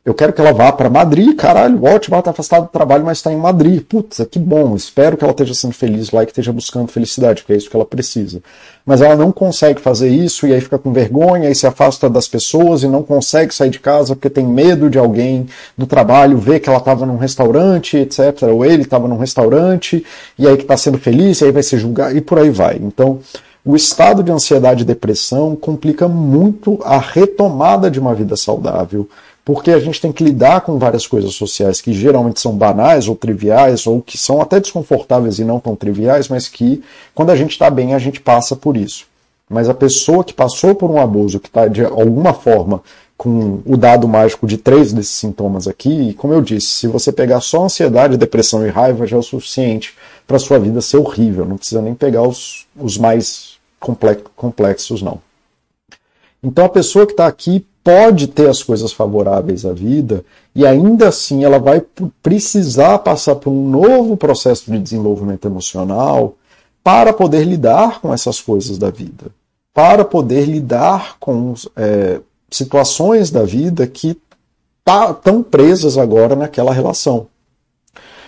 [0.04, 3.18] eu quero que ela vá para Madrid, caralho, ótimo, ela está afastada do trabalho, mas
[3.18, 3.84] está em Madrid.
[3.84, 7.42] Putz, que bom, espero que ela esteja sendo feliz lá e que esteja buscando felicidade,
[7.42, 8.42] porque é isso que ela precisa.
[8.84, 12.26] Mas ela não consegue fazer isso e aí fica com vergonha e se afasta das
[12.26, 15.46] pessoas e não consegue sair de casa porque tem medo de alguém
[15.78, 18.42] do trabalho ver que ela estava num restaurante, etc.
[18.52, 20.04] Ou ele estava num restaurante
[20.36, 22.74] e aí que está sendo feliz e aí vai ser julgado e por aí vai.
[22.74, 23.20] Então,
[23.64, 29.08] o estado de ansiedade e depressão complica muito a retomada de uma vida saudável,
[29.44, 33.14] porque a gente tem que lidar com várias coisas sociais que geralmente são banais ou
[33.14, 36.82] triviais, ou que são até desconfortáveis e não tão triviais, mas que
[37.14, 39.06] quando a gente está bem a gente passa por isso.
[39.48, 42.82] Mas a pessoa que passou por um abuso, que está de alguma forma
[43.16, 47.12] com o dado mágico de três desses sintomas aqui, e como eu disse, se você
[47.12, 49.94] pegar só ansiedade, depressão e raiva já é o suficiente
[50.26, 53.51] para sua vida ser horrível, não precisa nem pegar os, os mais
[54.36, 55.20] complexos, não.
[56.42, 61.08] Então a pessoa que está aqui pode ter as coisas favoráveis à vida e ainda
[61.08, 61.82] assim ela vai
[62.22, 66.34] precisar passar por um novo processo de desenvolvimento emocional
[66.82, 69.26] para poder lidar com essas coisas da vida,
[69.72, 74.16] para poder lidar com é, situações da vida que
[74.84, 77.28] estão tá, presas agora naquela relação.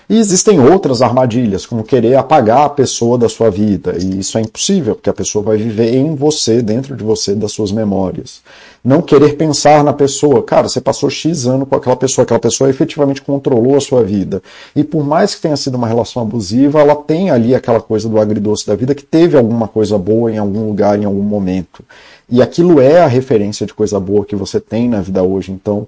[0.09, 3.97] E existem outras armadilhas, como querer apagar a pessoa da sua vida.
[3.99, 7.53] E isso é impossível, porque a pessoa vai viver em você, dentro de você, das
[7.53, 8.43] suas memórias.
[8.85, 10.43] Não querer pensar na pessoa.
[10.43, 14.43] Cara, você passou X anos com aquela pessoa, aquela pessoa efetivamente controlou a sua vida.
[14.77, 18.21] E por mais que tenha sido uma relação abusiva, ela tem ali aquela coisa do
[18.21, 21.83] agridoce da vida que teve alguma coisa boa em algum lugar, em algum momento.
[22.29, 25.53] E aquilo é a referência de coisa boa que você tem na vida hoje.
[25.53, 25.87] Então,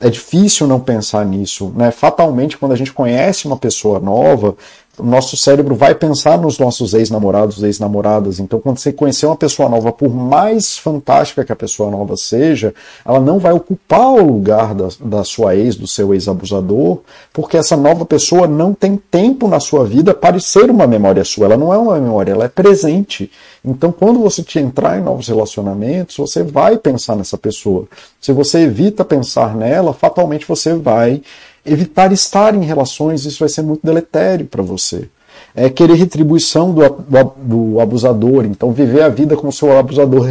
[0.00, 1.90] é difícil não pensar nisso, né?
[1.90, 4.56] Fatalmente, quando a gente conhece uma pessoa nova,
[4.98, 8.40] o nosso cérebro vai pensar nos nossos ex-namorados, ex-namoradas.
[8.40, 12.74] Então, quando você conhecer uma pessoa nova, por mais fantástica que a pessoa nova seja,
[13.04, 16.98] ela não vai ocupar o lugar da, da sua ex, do seu ex-abusador,
[17.32, 21.46] porque essa nova pessoa não tem tempo na sua vida para ser uma memória sua.
[21.46, 23.30] Ela não é uma memória, ela é presente.
[23.64, 27.86] Então, quando você te entrar em novos relacionamentos, você vai pensar nessa pessoa.
[28.20, 31.22] Se você evita pensar nela, fatalmente você vai
[31.70, 35.08] evitar estar em relações, isso vai ser muito deletério para você.
[35.54, 40.26] É querer retribuição do, do, do, abusador, então viver a vida como se o abusador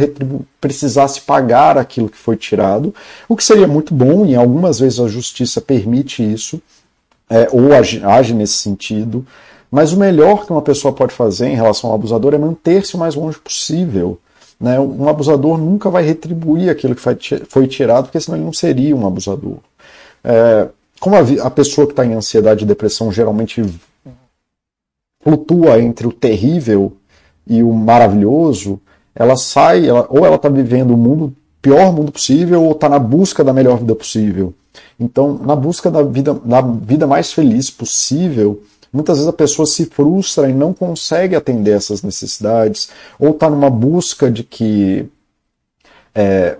[0.60, 2.94] precisasse pagar aquilo que foi tirado,
[3.28, 6.60] o que seria muito bom, e algumas vezes a justiça permite isso,
[7.28, 9.26] é, ou age, age nesse sentido,
[9.70, 12.98] mas o melhor que uma pessoa pode fazer em relação ao abusador é manter-se o
[12.98, 14.18] mais longe possível.
[14.58, 14.80] Né?
[14.80, 17.02] Um abusador nunca vai retribuir aquilo que
[17.48, 19.58] foi tirado, porque senão ele não seria um abusador.
[20.24, 20.68] É,
[21.00, 23.62] como a, a pessoa que está em ansiedade e depressão geralmente
[25.22, 26.96] flutua entre o terrível
[27.46, 28.80] e o maravilhoso,
[29.14, 32.98] ela sai, ela, ou ela está vivendo o mundo pior mundo possível, ou está na
[32.98, 34.54] busca da melhor vida possível.
[34.98, 39.86] Então, na busca da vida, da vida mais feliz possível, muitas vezes a pessoa se
[39.86, 45.08] frustra e não consegue atender essas necessidades, ou está numa busca de que
[46.14, 46.56] é,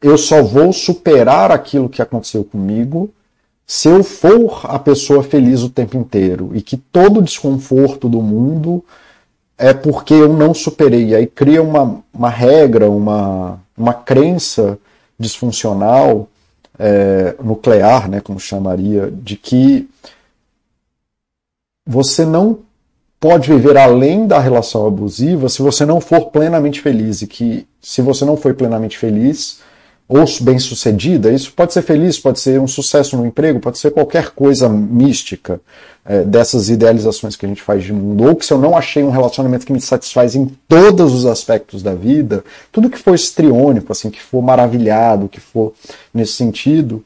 [0.00, 3.10] eu só vou superar aquilo que aconteceu comigo
[3.66, 8.84] se eu for a pessoa feliz o tempo inteiro e que todo desconforto do mundo
[9.58, 11.14] é porque eu não superei.
[11.14, 14.78] Aí cria uma, uma regra, uma, uma crença
[15.18, 16.28] disfuncional,
[16.78, 19.88] é, nuclear, né, como chamaria, de que
[21.84, 22.60] você não
[23.18, 28.02] pode viver além da relação abusiva se você não for plenamente feliz e que se
[28.02, 29.60] você não foi plenamente feliz,
[30.08, 33.90] ou bem sucedida, isso pode ser feliz, pode ser um sucesso no emprego, pode ser
[33.90, 35.60] qualquer coisa mística
[36.04, 38.24] é, dessas idealizações que a gente faz de mundo.
[38.24, 41.82] Ou que se eu não achei um relacionamento que me satisfaz em todos os aspectos
[41.82, 45.72] da vida, tudo que for estriônico, assim, que for maravilhado, que for
[46.14, 47.04] nesse sentido,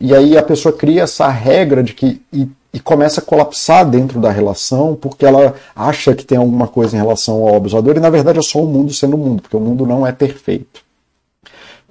[0.00, 2.22] e aí a pessoa cria essa regra de que.
[2.32, 6.96] E, e começa a colapsar dentro da relação porque ela acha que tem alguma coisa
[6.96, 9.56] em relação ao abusador e na verdade é só o mundo sendo o mundo, porque
[9.56, 10.80] o mundo não é perfeito.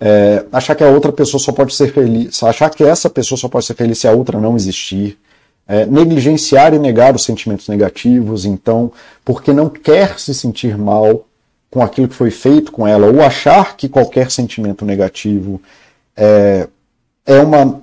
[0.02, 3.50] É, achar que a outra pessoa só pode ser feliz, achar que essa pessoa só
[3.50, 5.18] pode ser feliz se a outra não existir,
[5.68, 8.92] é, negligenciar e negar os sentimentos negativos, então,
[9.26, 11.26] porque não quer se sentir mal
[11.70, 15.62] com aquilo que foi feito com ela, ou achar que qualquer sentimento negativo
[16.16, 16.68] é,
[17.26, 17.82] é uma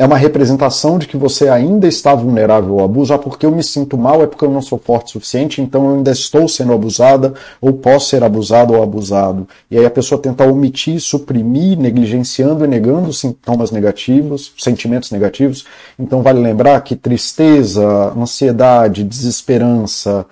[0.00, 3.12] é uma representação de que você ainda está vulnerável ao abuso.
[3.12, 5.90] Ah, porque eu me sinto mal é porque eu não sou forte o suficiente, então
[5.90, 9.46] eu ainda estou sendo abusada, ou posso ser abusado ou abusado.
[9.70, 15.66] E aí a pessoa tenta omitir, suprimir, negligenciando e negando sintomas negativos, sentimentos negativos.
[15.98, 17.86] Então vale lembrar que tristeza,
[18.16, 20.24] ansiedade, desesperança,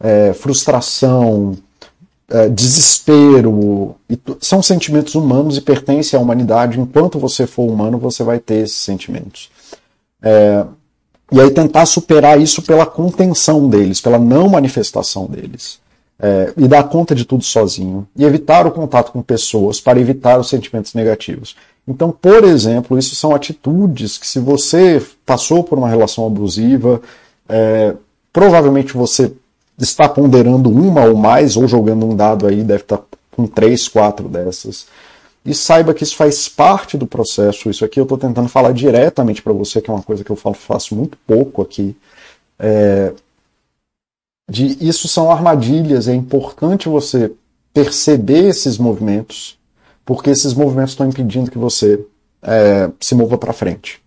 [0.00, 1.54] é, frustração,
[2.32, 3.94] é, desespero,
[4.40, 6.80] são sentimentos humanos e pertencem à humanidade.
[6.80, 9.50] Enquanto você for humano, você vai ter esses sentimentos.
[10.22, 10.64] É,
[11.30, 15.78] e aí tentar superar isso pela contenção deles, pela não manifestação deles.
[16.18, 18.08] É, e dar conta de tudo sozinho.
[18.16, 21.54] E evitar o contato com pessoas para evitar os sentimentos negativos.
[21.86, 27.02] Então, por exemplo, isso são atitudes que, se você passou por uma relação abusiva,
[27.46, 27.94] é,
[28.32, 29.32] provavelmente você
[29.84, 34.28] está ponderando uma ou mais, ou jogando um dado aí, deve estar com três, quatro
[34.28, 34.86] dessas.
[35.44, 37.68] E saiba que isso faz parte do processo.
[37.68, 40.36] Isso aqui eu estou tentando falar diretamente para você, que é uma coisa que eu
[40.36, 41.96] falo, faço muito pouco aqui.
[42.58, 43.12] É,
[44.48, 46.06] de isso são armadilhas.
[46.06, 47.32] É importante você
[47.72, 49.58] perceber esses movimentos,
[50.04, 52.04] porque esses movimentos estão impedindo que você
[52.42, 54.01] é, se mova para frente.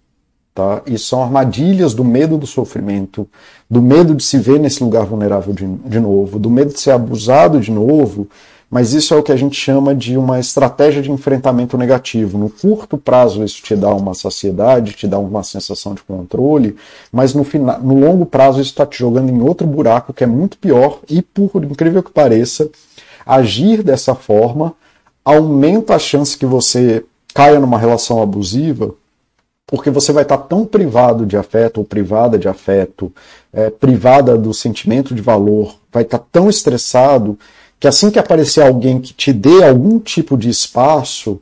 [0.56, 0.82] Tá?
[0.86, 3.28] E são armadilhas do medo do sofrimento,
[3.70, 6.91] do medo de se ver nesse lugar vulnerável de, de novo, do medo de ser
[6.91, 8.26] abusado de novo,
[8.72, 12.38] mas isso é o que a gente chama de uma estratégia de enfrentamento negativo.
[12.38, 16.78] No curto prazo, isso te dá uma saciedade, te dá uma sensação de controle,
[17.12, 20.28] mas no, final, no longo prazo, isso está te jogando em outro buraco que é
[20.28, 22.70] muito pior e, por incrível que pareça,
[23.26, 24.74] agir dessa forma
[25.26, 28.96] aumenta a chance que você caia numa relação abusiva
[29.67, 33.12] porque você vai estar tão privado de afeto ou privada de afeto,
[33.51, 37.38] é, privada do sentimento de valor, vai estar tão estressado
[37.80, 41.41] que assim que aparecer alguém que te dê algum tipo de espaço,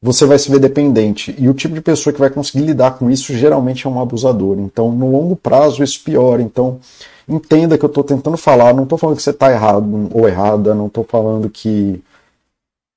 [0.00, 1.34] você vai se ver dependente.
[1.38, 4.58] E o tipo de pessoa que vai conseguir lidar com isso geralmente é um abusador.
[4.58, 6.42] Então, no longo prazo, isso piora.
[6.42, 6.78] Então,
[7.28, 10.74] entenda que eu estou tentando falar, não estou falando que você está errado ou errada,
[10.74, 12.02] não estou falando que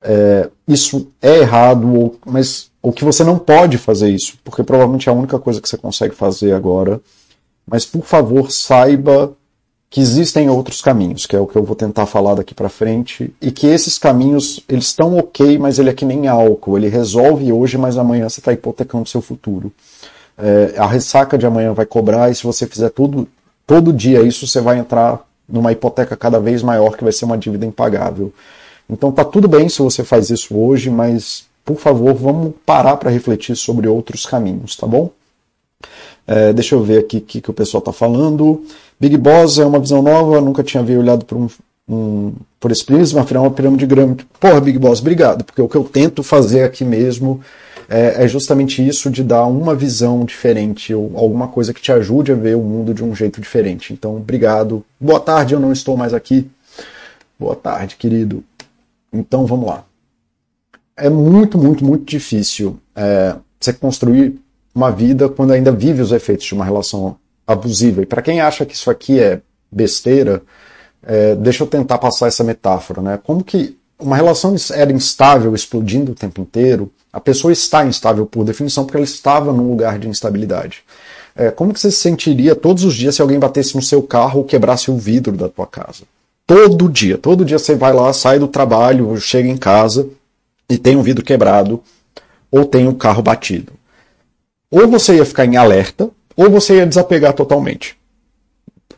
[0.08, 5.10] é, isso é errado, ou, mas ou que você não pode fazer isso, porque provavelmente
[5.10, 7.02] é a única coisa que você consegue fazer agora
[7.70, 9.34] mas por favor saiba
[9.90, 13.34] que existem outros caminhos, que é o que eu vou tentar falar daqui para frente,
[13.42, 17.52] e que esses caminhos, eles estão ok, mas ele é que nem álcool, ele resolve
[17.52, 19.72] hoje, mas amanhã você está hipotecando seu futuro.
[20.38, 23.28] É, a ressaca de amanhã vai cobrar, e se você fizer tudo,
[23.66, 27.38] todo dia isso, você vai entrar numa hipoteca cada vez maior, que vai ser uma
[27.38, 28.34] dívida impagável.
[28.90, 33.12] Então tá tudo bem se você faz isso hoje, mas por favor, vamos parar para
[33.12, 35.12] refletir sobre outros caminhos, tá bom?
[36.26, 38.64] É, deixa eu ver aqui o que, que o pessoal está falando.
[38.98, 41.50] Big Boss é uma visão nova, nunca tinha olhado por, um,
[41.90, 44.26] um, por esse prisma, afinal é uma pirâmide grande.
[44.40, 47.42] Porra, Big Boss, obrigado, porque o que eu tento fazer aqui mesmo
[47.90, 52.32] é, é, justamente isso de dar uma visão diferente, ou alguma coisa que te ajude
[52.32, 53.94] a ver o mundo de um jeito diferente.
[53.94, 54.86] Então, obrigado.
[55.00, 56.50] Boa tarde, eu não estou mais aqui.
[57.40, 58.44] Boa tarde, querido.
[59.12, 59.86] Então, vamos lá.
[60.96, 64.40] É muito, muito, muito difícil é, você construir
[64.74, 68.02] uma vida quando ainda vive os efeitos de uma relação abusiva.
[68.02, 69.42] E para quem acha que isso aqui é
[69.72, 70.42] besteira,
[71.04, 73.20] é, deixa eu tentar passar essa metáfora, né?
[73.24, 78.44] Como que uma relação era instável, explodindo o tempo inteiro, a pessoa está instável por
[78.44, 80.84] definição porque ela estava num lugar de instabilidade.
[81.36, 84.40] É, como que você se sentiria todos os dias se alguém batesse no seu carro
[84.40, 86.04] ou quebrasse o vidro da tua casa?
[86.48, 90.10] Todo dia, todo dia você vai lá, sai do trabalho, chega em casa
[90.70, 91.84] e tem um vidro quebrado
[92.50, 93.78] ou tem um carro batido
[94.70, 97.98] ou você ia ficar em alerta, ou você ia desapegar totalmente.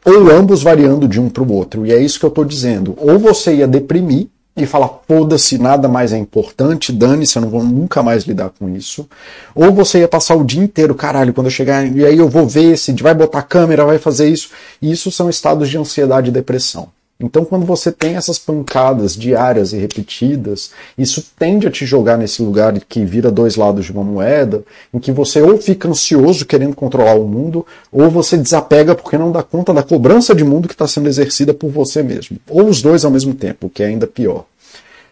[0.04, 1.86] Ou ambos variando de um para o outro.
[1.86, 2.96] E é isso que eu estou dizendo.
[2.98, 7.64] Ou você ia deprimir e falar, foda-se, nada mais é importante, dane-se, eu não vou
[7.64, 9.08] nunca mais lidar com isso.
[9.54, 12.48] Ou você ia passar o dia inteiro, caralho, quando eu chegar, e aí eu vou
[12.48, 14.50] ver se vai botar câmera, vai fazer isso.
[14.82, 16.90] E isso são estados de ansiedade e depressão.
[17.22, 22.42] Então, quando você tem essas pancadas diárias e repetidas, isso tende a te jogar nesse
[22.42, 26.78] lugar que vira dois lados de uma moeda, em que você ou fica ansioso querendo
[26.78, 30.74] controlar o mundo, ou você desapega porque não dá conta da cobrança de mundo que
[30.74, 32.38] está sendo exercida por você mesmo.
[32.48, 34.46] Ou os dois ao mesmo tempo, o que é ainda pior.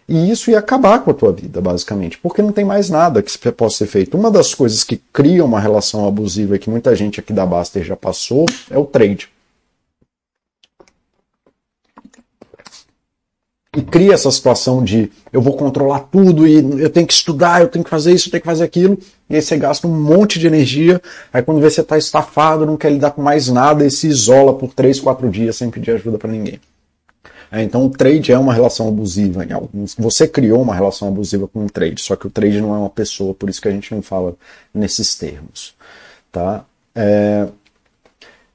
[0.08, 3.52] E isso ia acabar com a tua vida, basicamente, porque não tem mais nada que
[3.52, 4.16] possa ser feito.
[4.16, 7.84] Uma das coisas que cria uma relação abusiva e que muita gente aqui da Baster
[7.84, 9.28] já passou é o trade.
[13.78, 17.68] E cria essa situação de eu vou controlar tudo e eu tenho que estudar, eu
[17.68, 18.98] tenho que fazer isso, eu tenho que fazer aquilo,
[19.30, 21.00] e aí você gasta um monte de energia,
[21.32, 24.52] aí quando vê você está estafado, não quer lidar com mais nada e se isola
[24.52, 26.58] por 3, 4 dias sem pedir ajuda para ninguém.
[27.52, 29.46] É, então o trade é uma relação abusiva.
[29.96, 32.90] Você criou uma relação abusiva com o trade, só que o trade não é uma
[32.90, 34.34] pessoa, por isso que a gente não fala
[34.74, 35.72] nesses termos.
[36.32, 36.64] Tá?
[36.96, 37.46] É...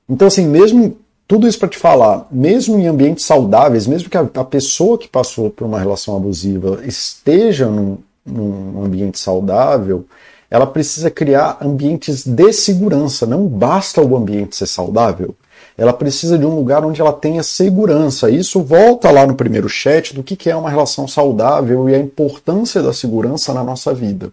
[0.10, 4.22] Então, assim, mesmo tudo isso para te falar, mesmo em ambientes saudáveis, mesmo que a,
[4.22, 10.06] a, pessoa que passou por uma relação abusiva esteja num, num ambiente saudável,
[10.52, 13.26] ela precisa criar ambientes de segurança.
[13.26, 15.34] Não basta o ambiente ser saudável.
[15.76, 18.30] Ela precisa de um lugar onde ela tenha segurança.
[18.30, 22.84] Isso volta lá no primeiro chat do que, é uma relação saudável e a importância
[22.84, 24.32] da segurança na nossa vida.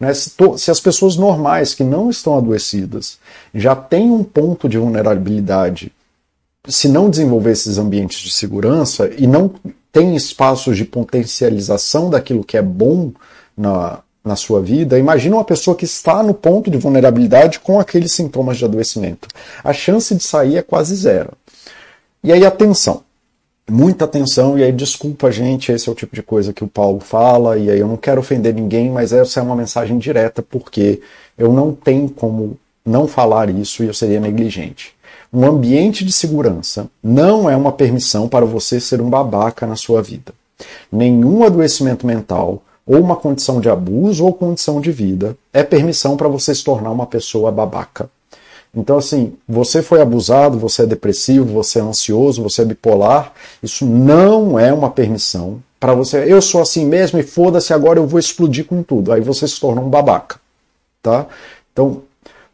[0.00, 0.12] Né?
[0.14, 3.18] Se, as pessoas normais que não estão adoecidas
[3.54, 5.92] já têm um ponto de vulnerabilidade
[6.66, 9.50] se não desenvolver esses ambientes de segurança e não
[9.90, 13.12] tem espaços de potencialização daquilo que é bom
[13.56, 18.12] na, na sua vida, imagina uma pessoa que está no ponto de vulnerabilidade com aqueles
[18.12, 19.28] sintomas de adoecimento.
[19.62, 21.32] A chance de sair é quase zero.
[22.22, 23.02] E aí, atenção.
[23.68, 27.00] Muita atenção, e aí desculpa, gente, esse é o tipo de coisa que o Paulo
[27.00, 31.00] fala, e aí eu não quero ofender ninguém, mas essa é uma mensagem direta, porque
[31.38, 34.94] eu não tenho como não falar isso e eu seria negligente.
[35.32, 40.02] Um ambiente de segurança não é uma permissão para você ser um babaca na sua
[40.02, 40.34] vida.
[40.90, 46.28] Nenhum adoecimento mental, ou uma condição de abuso ou condição de vida, é permissão para
[46.28, 48.10] você se tornar uma pessoa babaca.
[48.74, 53.86] Então, assim, você foi abusado, você é depressivo, você é ansioso, você é bipolar, isso
[53.86, 56.30] não é uma permissão para você.
[56.30, 59.12] Eu sou assim mesmo e foda-se, agora eu vou explodir com tudo.
[59.12, 60.38] Aí você se torna um babaca.
[61.02, 61.26] Tá?
[61.72, 62.02] Então,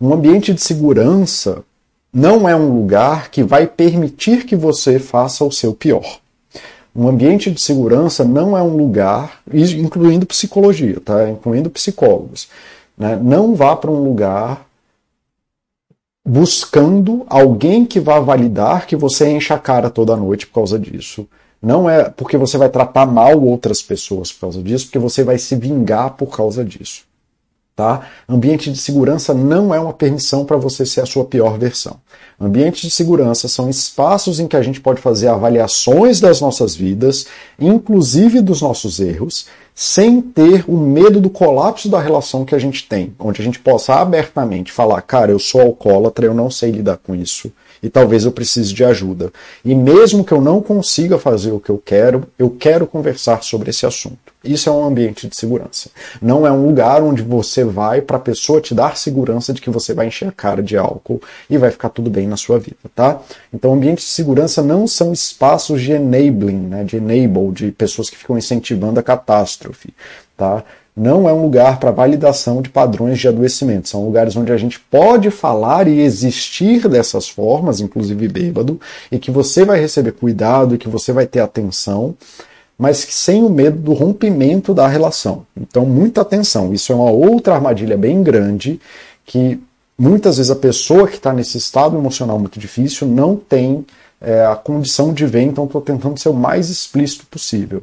[0.00, 1.64] um ambiente de segurança
[2.12, 6.20] não é um lugar que vai permitir que você faça o seu pior.
[6.94, 11.28] Um ambiente de segurança não é um lugar, incluindo psicologia, tá?
[11.28, 12.48] incluindo psicólogos.
[12.96, 13.16] Né?
[13.22, 14.66] Não vá para um lugar
[16.26, 21.26] buscando alguém que vá validar que você enche a cara toda noite por causa disso.
[21.60, 25.38] Não é porque você vai tratar mal outras pessoas por causa disso, porque você vai
[25.38, 27.07] se vingar por causa disso.
[27.78, 28.00] Tá?
[28.28, 32.00] Ambiente de segurança não é uma permissão para você ser a sua pior versão.
[32.40, 37.28] Ambientes de segurança são espaços em que a gente pode fazer avaliações das nossas vidas,
[37.56, 42.82] inclusive dos nossos erros, sem ter o medo do colapso da relação que a gente
[42.82, 46.96] tem, onde a gente possa abertamente falar, cara, eu sou alcoólatra, eu não sei lidar
[46.96, 47.52] com isso,
[47.82, 49.32] e talvez eu precise de ajuda.
[49.64, 53.70] E mesmo que eu não consiga fazer o que eu quero, eu quero conversar sobre
[53.70, 54.28] esse assunto.
[54.42, 55.90] Isso é um ambiente de segurança.
[56.22, 59.68] Não é um lugar onde você vai para a pessoa te dar segurança de que
[59.68, 61.20] você vai encher a cara de álcool
[61.50, 63.20] e vai ficar tudo bem na sua vida, tá?
[63.52, 68.16] Então, ambientes de segurança não são espaços de enabling, né, de enable, de pessoas que
[68.16, 69.92] ficam incentivando a catástrofe,
[70.36, 70.64] tá?
[70.98, 73.88] Não é um lugar para validação de padrões de adoecimento.
[73.88, 78.80] São lugares onde a gente pode falar e existir dessas formas, inclusive bêbado,
[79.10, 82.14] e que você vai receber cuidado e que você vai ter atenção,
[82.76, 85.46] mas sem o medo do rompimento da relação.
[85.56, 86.74] Então, muita atenção.
[86.74, 88.80] Isso é uma outra armadilha bem grande
[89.24, 89.60] que
[89.96, 93.84] muitas vezes a pessoa que está nesse estado emocional muito difícil não tem
[94.20, 97.82] é, a condição de ver, então estou tentando ser o mais explícito possível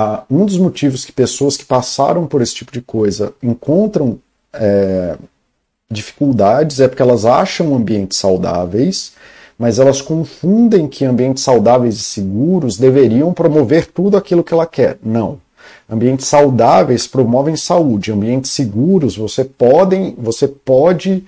[0.00, 4.20] ah, um dos motivos que pessoas que passaram por esse tipo de coisa encontram
[4.52, 5.16] é,
[5.90, 9.14] dificuldades é porque elas acham ambientes saudáveis,
[9.58, 14.98] mas elas confundem que ambientes saudáveis e seguros deveriam promover tudo aquilo que ela quer.
[15.02, 15.40] Não.
[15.90, 21.24] Ambientes saudáveis promovem saúde, ambientes seguros você podem, você pode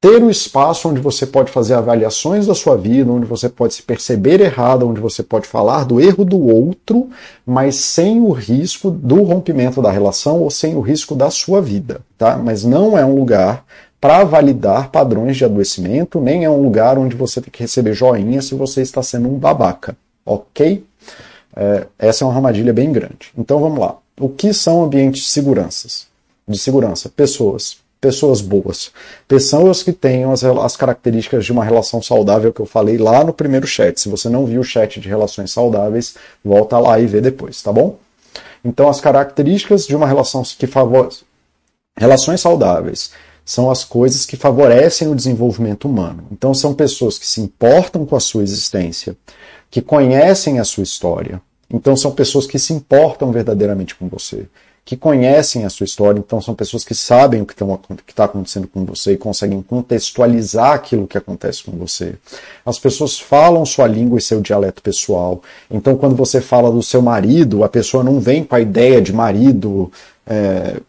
[0.00, 3.82] ter o espaço onde você pode fazer avaliações da sua vida, onde você pode se
[3.82, 7.08] perceber errado, onde você pode falar do erro do outro,
[7.44, 12.00] mas sem o risco do rompimento da relação ou sem o risco da sua vida,
[12.16, 12.36] tá?
[12.36, 13.64] Mas não é um lugar
[14.00, 18.40] para validar padrões de adoecimento, nem é um lugar onde você tem que receber joinha
[18.40, 20.84] se você está sendo um babaca, ok?
[21.56, 23.32] É, essa é uma armadilha bem grande.
[23.36, 23.96] Então vamos lá.
[24.20, 26.06] O que são ambientes de seguranças?
[26.46, 28.90] De segurança, pessoas pessoas boas.
[29.26, 33.32] Pessoas que tenham as, as, características de uma relação saudável que eu falei lá no
[33.32, 34.00] primeiro chat.
[34.00, 37.72] Se você não viu o chat de relações saudáveis, volta lá e vê depois, tá
[37.72, 37.98] bom?
[38.64, 41.22] Então, as características de uma relação que favorece.
[41.96, 43.10] Relações saudáveis
[43.44, 46.24] são as coisas que favorecem o desenvolvimento humano.
[46.30, 49.16] Então, são pessoas que se importam com a sua existência,
[49.70, 51.40] que conhecem a sua história.
[51.72, 54.46] Então, são pessoas que se importam verdadeiramente com você
[54.88, 58.86] que conhecem a sua história, então são pessoas que sabem o que está acontecendo com
[58.86, 62.14] você e conseguem contextualizar aquilo que acontece com você.
[62.64, 65.42] As pessoas falam sua língua e seu dialeto pessoal.
[65.70, 69.12] Então, quando você fala do seu marido, a pessoa não vem com a ideia de
[69.12, 69.92] marido
[70.26, 70.80] é,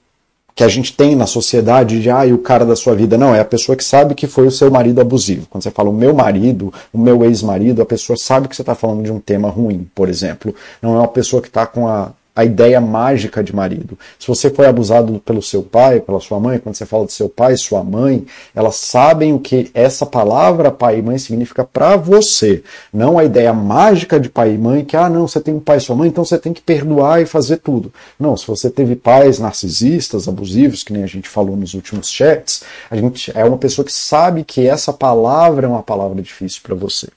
[0.56, 3.18] que a gente tem na sociedade de ah, e o cara da sua vida.
[3.18, 5.46] Não, é a pessoa que sabe que foi o seu marido abusivo.
[5.50, 8.76] Quando você fala o meu marido, o meu ex-marido, a pessoa sabe que você está
[8.76, 10.56] falando de um tema ruim, por exemplo.
[10.82, 14.00] Não é uma pessoa que está com a a ideia mágica de marido.
[14.18, 17.28] Se você foi abusado pelo seu pai, pela sua mãe, quando você fala de seu
[17.28, 18.26] pai, sua mãe,
[18.56, 22.64] elas sabem o que essa palavra pai e mãe significa para você.
[22.94, 25.80] Não a ideia mágica de pai e mãe que, ah, não, você tem um pai
[25.80, 27.92] e sua mãe, então você tem que perdoar e fazer tudo.
[28.18, 32.64] Não, se você teve pais narcisistas, abusivos, que nem a gente falou nos últimos chats,
[32.90, 36.76] a gente é uma pessoa que sabe que essa palavra é uma palavra difícil para
[36.76, 37.10] você.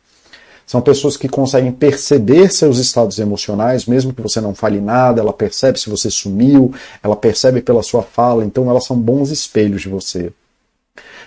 [0.67, 5.33] São pessoas que conseguem perceber seus estados emocionais, mesmo que você não fale nada, ela
[5.33, 9.89] percebe se você sumiu, ela percebe pela sua fala, então elas são bons espelhos de
[9.89, 10.33] você.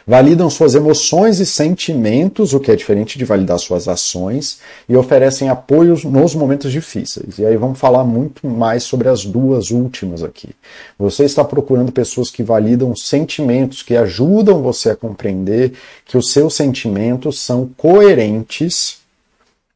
[0.08, 5.50] Validam suas emoções e sentimentos, o que é diferente de validar suas ações, e oferecem
[5.50, 7.40] apoio nos momentos difíceis.
[7.40, 10.50] E aí vamos falar muito mais sobre as duas últimas aqui.
[11.00, 15.74] Você está procurando pessoas que validam sentimentos, que ajudam você a compreender
[16.06, 19.00] que os seus sentimentos são coerentes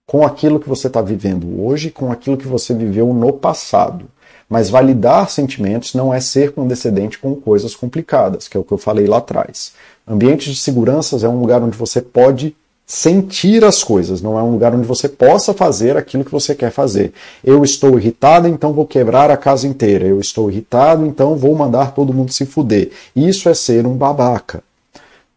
[0.09, 4.05] com aquilo que você está vivendo hoje, com aquilo que você viveu no passado.
[4.49, 8.77] Mas validar sentimentos não é ser condescendente com coisas complicadas, que é o que eu
[8.79, 9.73] falei lá atrás.
[10.07, 12.55] Ambientes de seguranças é um lugar onde você pode
[12.87, 16.71] sentir as coisas, não é um lugar onde você possa fazer aquilo que você quer
[16.71, 17.13] fazer.
[17.43, 20.07] Eu estou irritado, então vou quebrar a casa inteira.
[20.07, 22.89] Eu estou irritado, então vou mandar todo mundo se fuder.
[23.15, 24.63] Isso é ser um babaca.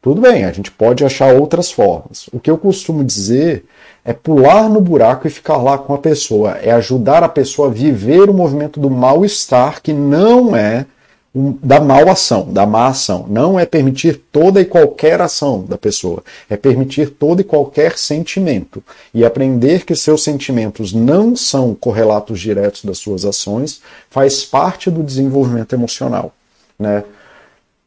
[0.03, 2.29] Tudo bem, a gente pode achar outras formas.
[2.33, 3.65] O que eu costumo dizer
[4.05, 7.71] é pular no buraco e ficar lá com a pessoa, é ajudar a pessoa a
[7.71, 10.87] viver o movimento do mal-estar, que não é
[11.33, 13.27] um, da mal ação, da má ação.
[13.29, 18.83] Não é permitir toda e qualquer ação da pessoa, é permitir todo e qualquer sentimento.
[19.15, 23.81] E aprender que seus sentimentos não são correlatos diretos das suas ações
[24.11, 26.35] faz parte do desenvolvimento emocional.
[26.77, 27.05] Né?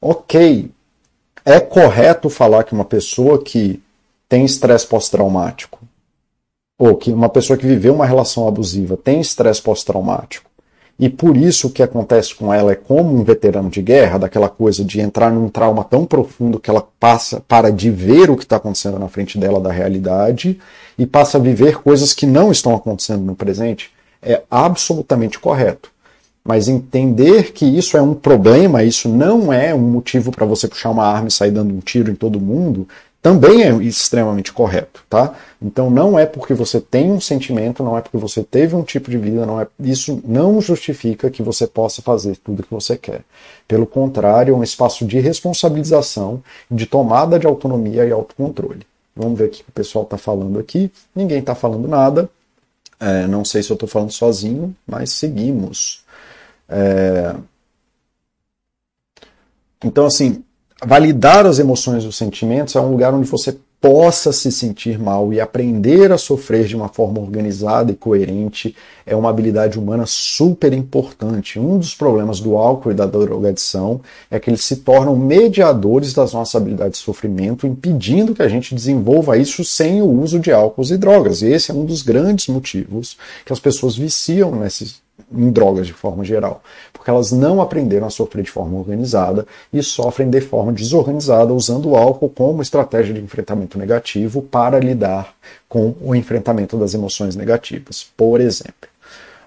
[0.01, 0.71] Ok,
[1.45, 3.81] é correto falar que uma pessoa que
[4.27, 5.79] tem estresse pós-traumático
[6.77, 10.49] ou que uma pessoa que viveu uma relação abusiva tem estresse pós-traumático,
[10.97, 14.49] e por isso o que acontece com ela é como um veterano de guerra, daquela
[14.49, 18.43] coisa de entrar num trauma tão profundo que ela passa para de ver o que
[18.43, 20.59] está acontecendo na frente dela da realidade
[20.97, 23.91] e passa a viver coisas que não estão acontecendo no presente,
[24.21, 25.91] é absolutamente correto.
[26.45, 30.91] Mas entender que isso é um problema, isso não é um motivo para você puxar
[30.91, 32.87] uma arma e sair dando um tiro em todo mundo,
[33.25, 35.33] também é extremamente correto, tá?
[35.59, 39.09] Então não é porque você tem um sentimento, não é porque você teve um tipo
[39.09, 43.21] de vida, não é isso não justifica que você possa fazer tudo que você quer.
[43.67, 48.85] Pelo contrário, é um espaço de responsabilização, de tomada de autonomia e autocontrole.
[49.15, 50.91] Vamos ver o que o pessoal está falando aqui.
[51.15, 52.29] Ninguém está falando nada.
[52.99, 56.04] É, não sei se eu estou falando sozinho, mas seguimos.
[56.67, 57.35] É...
[59.83, 60.43] Então, assim,
[60.83, 65.31] validar as emoções e os sentimentos é um lugar onde você possa se sentir mal
[65.31, 70.73] e aprender a sofrer de uma forma organizada e coerente é uma habilidade humana super
[70.73, 71.59] importante.
[71.59, 74.01] Um dos problemas do álcool e da drogadição
[74.31, 78.73] é que eles se tornam mediadores das nossas habilidades de sofrimento, impedindo que a gente
[78.73, 81.43] desenvolva isso sem o uso de álcools e drogas.
[81.43, 85.93] E esse é um dos grandes motivos que as pessoas viciam nesses em drogas de
[85.93, 86.61] forma geral,
[86.93, 91.89] porque elas não aprenderam a sofrer de forma organizada e sofrem de forma desorganizada usando
[91.89, 95.33] o álcool como estratégia de enfrentamento negativo para lidar
[95.67, 98.89] com o enfrentamento das emoções negativas, por exemplo.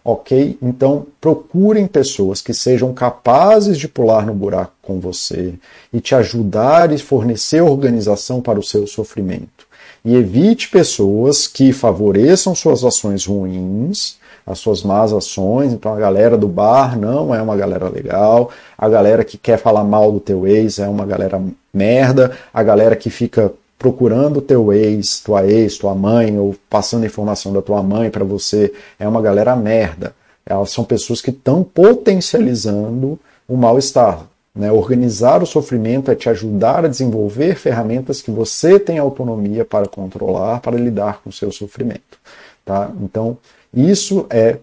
[0.04, 0.56] Ok?
[0.62, 5.54] Então procurem pessoas que sejam capazes de pular no buraco com você
[5.92, 9.66] e te ajudar e fornecer organização para o seu sofrimento.
[10.04, 14.17] E evite pessoas que favoreçam suas ações ruins
[14.48, 15.72] as suas más ações.
[15.72, 19.84] Então a galera do bar não é uma galera legal, a galera que quer falar
[19.84, 21.40] mal do teu ex é uma galera
[21.72, 27.52] merda, a galera que fica procurando teu ex, tua ex, tua mãe, ou passando informação
[27.52, 30.14] da tua mãe para você, é uma galera merda.
[30.44, 34.26] Elas são pessoas que estão potencializando o mal-estar.
[34.54, 34.72] Né?
[34.72, 40.60] Organizar o sofrimento é te ajudar a desenvolver ferramentas que você tem autonomia para controlar,
[40.60, 42.18] para lidar com o seu sofrimento.
[42.64, 42.90] Tá?
[43.00, 43.36] Então,
[43.78, 44.58] isso é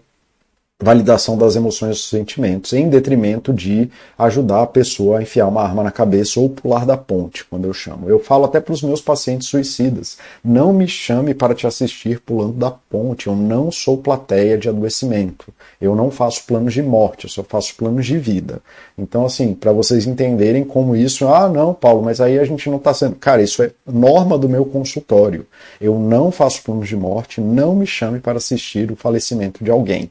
[0.78, 5.62] validação das emoções e dos sentimentos, em detrimento de ajudar a pessoa a enfiar uma
[5.62, 8.10] arma na cabeça ou pular da ponte, quando eu chamo.
[8.10, 12.52] Eu falo até para os meus pacientes suicidas: não me chame para te assistir pulando
[12.52, 13.26] da ponte.
[13.26, 15.46] Eu não sou plateia de adoecimento.
[15.80, 18.60] Eu não faço planos de morte, eu só faço planos de vida.
[18.98, 22.76] Então, assim, para vocês entenderem como isso, ah, não, Paulo, mas aí a gente não
[22.76, 23.16] está sendo.
[23.16, 25.46] Cara, isso é norma do meu consultório.
[25.80, 30.10] Eu não faço planos de morte, não me chame para assistir o falecimento de alguém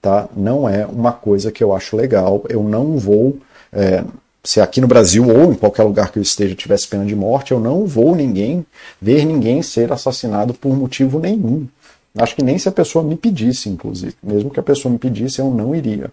[0.00, 0.28] tá?
[0.36, 2.44] Não é uma coisa que eu acho legal.
[2.48, 3.36] Eu não vou,
[3.72, 4.04] é,
[4.42, 7.52] se aqui no Brasil ou em qualquer lugar que eu esteja tivesse pena de morte,
[7.52, 8.64] eu não vou ninguém
[9.00, 11.66] ver ninguém ser assassinado por motivo nenhum.
[12.16, 14.14] Acho que nem se a pessoa me pedisse, inclusive.
[14.22, 16.10] Mesmo que a pessoa me pedisse, eu não iria.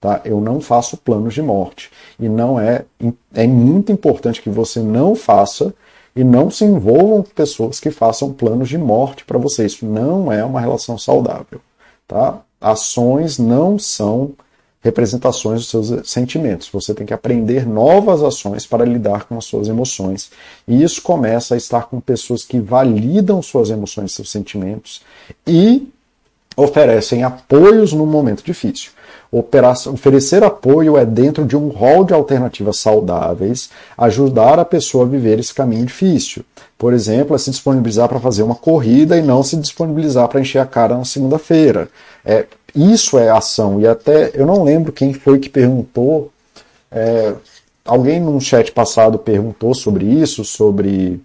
[0.00, 0.20] Tá?
[0.24, 1.90] Eu não faço planos de morte.
[2.20, 2.84] E não é,
[3.34, 5.74] é muito importante que você não faça
[6.14, 9.66] e não se envolvam com pessoas que façam planos de morte para você.
[9.66, 11.60] Isso não é uma relação saudável.
[12.06, 12.40] Tá?
[12.60, 14.34] Ações não são
[14.80, 16.68] representações dos seus sentimentos.
[16.72, 20.30] Você tem que aprender novas ações para lidar com as suas emoções.
[20.66, 25.02] E isso começa a estar com pessoas que validam suas emoções, seus sentimentos
[25.46, 25.88] e
[26.56, 28.90] oferecem apoios no momento difícil.
[29.30, 35.38] Oferecer apoio é dentro de um rol de alternativas saudáveis, ajudar a pessoa a viver
[35.38, 36.44] esse caminho difícil.
[36.78, 40.60] Por exemplo, é se disponibilizar para fazer uma corrida e não se disponibilizar para encher
[40.60, 41.88] a cara na segunda-feira.
[42.24, 43.80] É, isso é ação.
[43.80, 46.30] E até eu não lembro quem foi que perguntou.
[46.90, 47.34] É,
[47.84, 51.20] alguém num chat passado perguntou sobre isso, sobre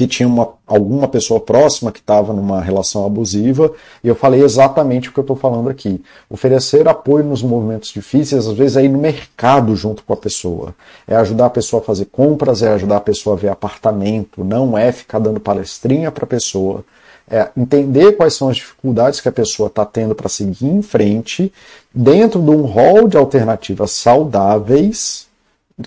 [0.00, 3.70] que tinha uma, alguma pessoa próxima que estava numa relação abusiva,
[4.02, 6.02] e eu falei exatamente o que eu estou falando aqui.
[6.30, 10.74] Oferecer apoio nos movimentos difíceis, às vezes é ir no mercado junto com a pessoa.
[11.06, 14.78] É ajudar a pessoa a fazer compras, é ajudar a pessoa a ver apartamento, não
[14.78, 16.82] é ficar dando palestrinha para a pessoa.
[17.30, 21.52] É entender quais são as dificuldades que a pessoa está tendo para seguir em frente,
[21.92, 25.26] dentro de um rol de alternativas saudáveis,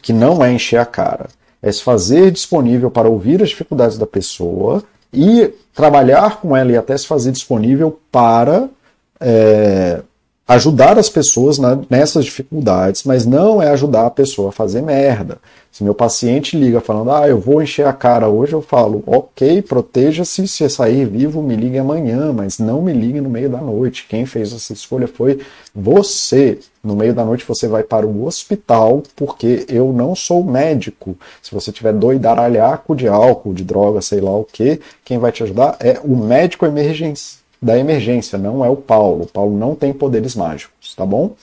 [0.03, 1.29] que não é encher a cara
[1.63, 4.83] é se fazer disponível para ouvir as dificuldades da pessoa
[5.13, 8.69] e trabalhar com ela e até se fazer disponível para
[9.17, 10.01] é,
[10.47, 15.37] ajudar as pessoas na, nessas dificuldades, mas não é ajudar a pessoa a fazer merda.
[15.71, 19.61] Se meu paciente liga falando, ah, eu vou encher a cara hoje, eu falo, ok,
[19.63, 24.05] proteja-se, se sair vivo, me ligue amanhã, mas não me ligue no meio da noite.
[24.07, 25.39] Quem fez essa escolha foi
[25.73, 26.59] você.
[26.83, 31.17] No meio da noite você vai para o hospital, porque eu não sou médico.
[31.41, 35.41] Se você tiver doidaralhaco de álcool, de droga, sei lá o que, quem vai te
[35.41, 39.23] ajudar é o médico emergência, da emergência, não é o Paulo.
[39.23, 41.35] O Paulo não tem poderes mágicos, tá bom?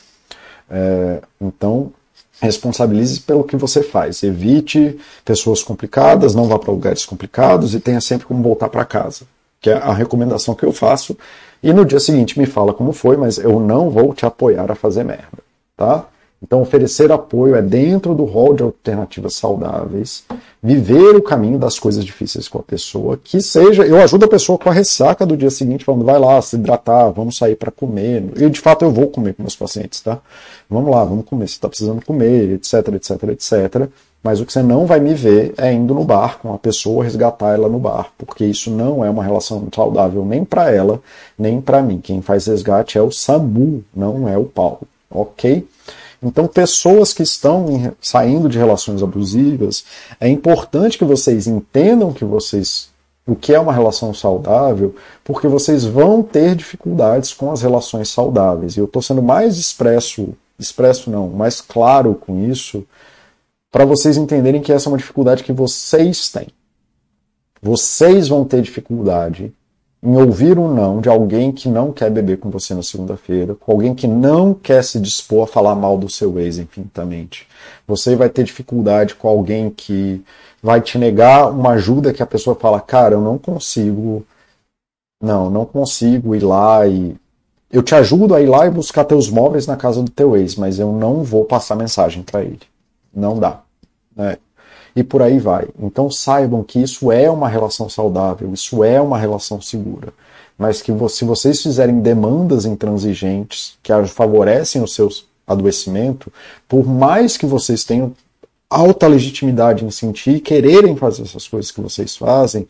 [0.70, 1.90] É, então,
[2.40, 4.22] responsabilize pelo que você faz.
[4.22, 9.24] Evite pessoas complicadas, não vá para lugares complicados e tenha sempre como voltar para casa,
[9.60, 11.16] que é a recomendação que eu faço.
[11.62, 14.74] E no dia seguinte me fala como foi, mas eu não vou te apoiar a
[14.74, 15.38] fazer merda,
[15.76, 16.06] tá?
[16.42, 20.24] Então, oferecer apoio é dentro do rol de alternativas saudáveis,
[20.62, 24.58] viver o caminho das coisas difíceis com a pessoa, que seja, eu ajudo a pessoa
[24.58, 28.24] com a ressaca do dia seguinte, falando, vai lá, se hidratar, vamos sair para comer.
[28.36, 30.18] E de fato eu vou comer com meus pacientes, tá?
[30.68, 33.88] Vamos lá, vamos comer, você está precisando comer, etc, etc, etc.
[34.22, 37.04] Mas o que você não vai me ver é indo no bar com a pessoa,
[37.04, 41.02] resgatar ela no bar, porque isso não é uma relação saudável nem para ela,
[41.38, 42.00] nem para mim.
[42.00, 44.80] Quem faz resgate é o SAMU, não é o Paulo,
[45.10, 45.66] ok?
[46.22, 49.84] Então, pessoas que estão saindo de relações abusivas,
[50.20, 52.90] é importante que vocês entendam que vocês
[53.26, 58.76] o que é uma relação saudável, porque vocês vão ter dificuldades com as relações saudáveis.
[58.76, 62.84] E eu estou sendo mais expresso, expresso não, mais claro com isso,
[63.70, 66.48] para vocês entenderem que essa é uma dificuldade que vocês têm.
[67.62, 69.52] Vocês vão ter dificuldade
[70.02, 73.72] em ouvir um não de alguém que não quer beber com você na segunda-feira, com
[73.72, 77.46] alguém que não quer se dispor a falar mal do seu ex infinitamente.
[77.86, 80.24] Você vai ter dificuldade com alguém que
[80.62, 84.24] vai te negar uma ajuda que a pessoa fala, cara, eu não consigo,
[85.22, 87.14] não, não consigo ir lá e
[87.70, 90.56] eu te ajudo a ir lá e buscar teus móveis na casa do teu ex,
[90.56, 92.60] mas eu não vou passar mensagem para ele.
[93.14, 93.60] Não dá.
[94.16, 94.38] Né?
[94.94, 95.68] E por aí vai.
[95.78, 100.12] Então saibam que isso é uma relação saudável, isso é uma relação segura.
[100.58, 105.08] Mas que se vocês fizerem demandas intransigentes que favorecem o seu
[105.46, 106.32] adoecimento,
[106.68, 108.14] por mais que vocês tenham
[108.68, 112.68] alta legitimidade em sentir e quererem fazer essas coisas que vocês fazem,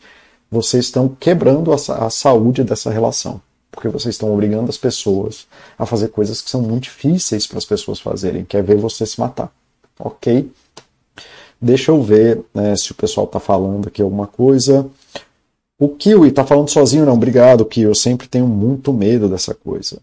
[0.49, 3.41] vocês estão quebrando a, a saúde dessa relação.
[3.71, 5.47] Porque vocês estão obrigando as pessoas
[5.77, 9.05] a fazer coisas que são muito difíceis para as pessoas fazerem, que é ver você
[9.05, 9.49] se matar.
[9.97, 10.51] Ok?
[11.61, 14.89] Deixa eu ver né, se o pessoal está falando aqui alguma coisa.
[15.77, 17.13] O Kiwi está falando sozinho, não.
[17.13, 17.85] Obrigado, Kiwi.
[17.85, 19.99] Eu sempre tenho muito medo dessa coisa.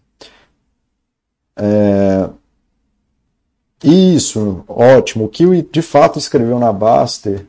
[1.56, 2.28] É...
[3.82, 5.24] Isso, ótimo.
[5.24, 7.44] O Kiwi de fato escreveu na Baster.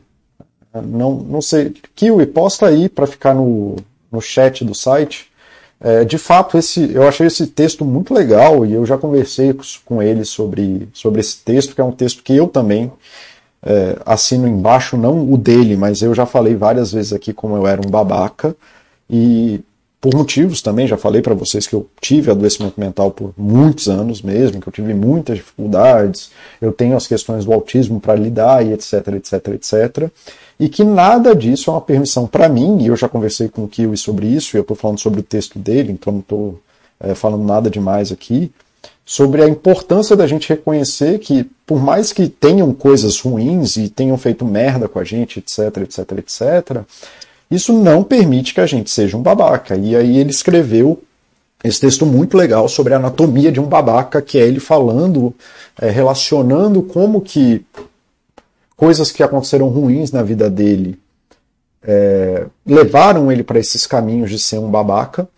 [0.74, 1.74] Não, não sei.
[1.94, 3.76] Kiwi, posta aí para ficar no,
[4.10, 5.30] no chat do site.
[5.80, 10.02] É, de fato, esse, eu achei esse texto muito legal e eu já conversei com
[10.02, 12.92] ele sobre, sobre esse texto, que é um texto que eu também
[13.62, 17.66] é, assino embaixo, não o dele, mas eu já falei várias vezes aqui como eu
[17.66, 18.56] era um babaca
[19.08, 19.60] e
[20.00, 24.22] por motivos também, já falei para vocês que eu tive adoecimento mental por muitos anos
[24.22, 28.72] mesmo, que eu tive muitas dificuldades, eu tenho as questões do autismo para lidar e
[28.72, 30.10] etc, etc, etc.
[30.58, 33.68] E que nada disso é uma permissão para mim, e eu já conversei com o
[33.68, 36.58] Kiwi sobre isso, e eu estou falando sobre o texto dele, então não estou
[36.98, 38.50] é, falando nada demais aqui
[39.04, 44.16] sobre a importância da gente reconhecer que, por mais que tenham coisas ruins e tenham
[44.16, 46.82] feito merda com a gente, etc, etc, etc,
[47.50, 49.76] isso não permite que a gente seja um babaca.
[49.76, 51.02] E aí ele escreveu
[51.62, 55.34] esse texto muito legal sobre a anatomia de um babaca, que é ele falando,
[55.80, 57.64] é, relacionando como que
[58.76, 60.98] coisas que aconteceram ruins na vida dele
[61.82, 65.28] é, levaram ele para esses caminhos de ser um babaca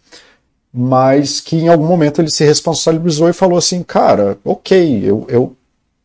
[0.72, 5.56] mas que em algum momento ele se responsabilizou e falou assim, cara, ok, eu, eu,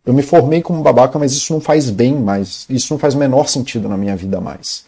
[0.06, 3.48] eu me formei como babaca, mas isso não faz bem mais, isso não faz menor
[3.48, 4.86] sentido na minha vida mais.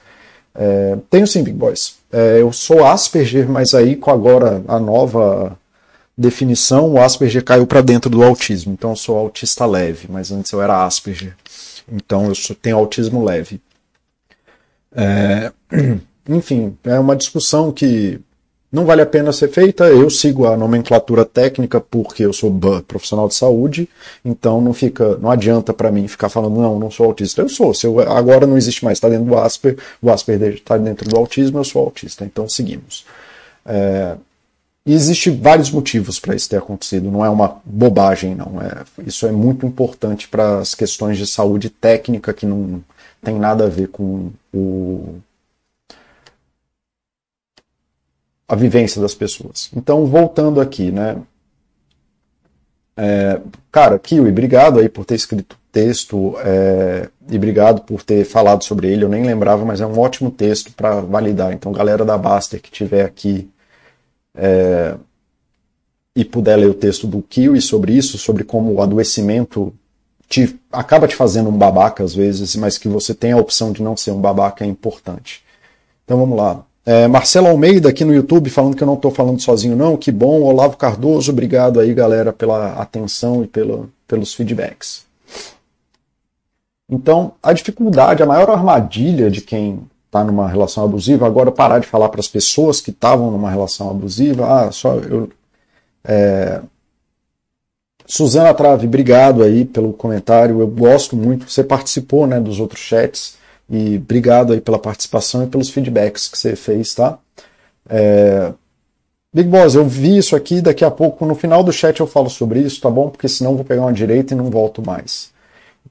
[0.53, 1.95] É, tenho sim, Big Boys.
[2.11, 5.57] É, eu sou Asperger, mas aí com agora a nova
[6.17, 8.73] definição, o Asperger caiu para dentro do autismo.
[8.73, 11.35] Então eu sou autista leve, mas antes eu era Asperger.
[11.89, 13.61] Então eu sou, tenho autismo leve.
[14.93, 15.51] É,
[16.27, 18.19] enfim, é uma discussão que
[18.71, 19.85] não vale a pena ser feita.
[19.85, 22.53] Eu sigo a nomenclatura técnica porque eu sou
[22.87, 23.89] profissional de saúde,
[24.23, 27.41] então não fica, não adianta para mim ficar falando não, não sou autista.
[27.41, 27.73] Eu sou.
[27.73, 31.17] Se eu, agora não existe mais, está dentro do Asper, o Asper está dentro do
[31.17, 32.23] autismo, eu sou autista.
[32.23, 33.05] Então seguimos.
[33.65, 34.15] É,
[34.85, 37.09] existe vários motivos para isso ter acontecido.
[37.09, 38.61] Não é uma bobagem, não.
[38.61, 42.83] É, isso é muito importante para as questões de saúde técnica que não
[43.23, 45.15] tem nada a ver com o
[48.49, 49.69] a vivência das pessoas.
[49.75, 51.17] Então, voltando aqui, né?
[52.97, 53.39] É,
[53.71, 58.63] cara, Kiwi, obrigado aí por ter escrito o texto é, e obrigado por ter falado
[58.63, 59.05] sobre ele.
[59.05, 61.53] Eu nem lembrava, mas é um ótimo texto para validar.
[61.53, 63.47] Então, galera da Baster que estiver aqui
[64.35, 64.95] é,
[66.15, 69.71] e puder ler o texto do Kiwi sobre isso, sobre como o adoecimento
[70.27, 73.83] te, acaba te fazendo um babaca às vezes, mas que você tem a opção de
[73.83, 75.43] não ser um babaca é importante.
[76.03, 76.65] Então vamos lá.
[76.89, 80.11] É, Marcelo Almeida aqui no YouTube falando que eu não estou falando sozinho não, que
[80.11, 80.41] bom.
[80.41, 85.05] Olavo Cardoso, obrigado aí galera pela atenção e pelo, pelos feedbacks.
[86.89, 91.85] Então, a dificuldade, a maior armadilha de quem está numa relação abusiva, agora parar de
[91.85, 95.29] falar para as pessoas que estavam numa relação abusiva, ah, só eu.
[96.03, 96.59] É,
[98.07, 100.59] Suzana Trave, obrigado aí pelo comentário.
[100.59, 101.51] Eu gosto muito.
[101.51, 103.37] Você participou né, dos outros chats
[103.69, 107.17] e obrigado aí pela participação e pelos feedbacks que você fez, tá?
[107.87, 108.51] É...
[109.33, 112.29] Big Boss, eu vi isso aqui, daqui a pouco, no final do chat eu falo
[112.29, 113.09] sobre isso, tá bom?
[113.09, 115.31] Porque senão eu vou pegar uma direita e não volto mais.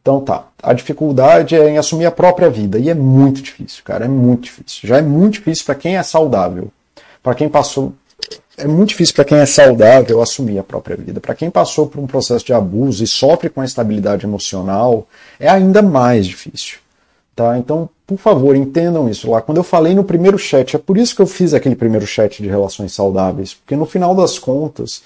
[0.01, 4.07] Então tá, a dificuldade é em assumir a própria vida, e é muito difícil, cara,
[4.07, 4.89] é muito difícil.
[4.89, 6.69] Já é muito difícil para quem é saudável,
[7.23, 7.93] para quem passou
[8.57, 11.21] é muito difícil para quem é saudável assumir a própria vida.
[11.21, 15.07] Para quem passou por um processo de abuso e sofre com a instabilidade emocional,
[15.39, 16.79] é ainda mais difícil.
[17.39, 17.57] Tá?
[17.57, 19.41] Então, por favor, entendam isso lá.
[19.41, 22.43] Quando eu falei no primeiro chat, é por isso que eu fiz aquele primeiro chat
[22.43, 25.05] de relações saudáveis, porque no final das contas,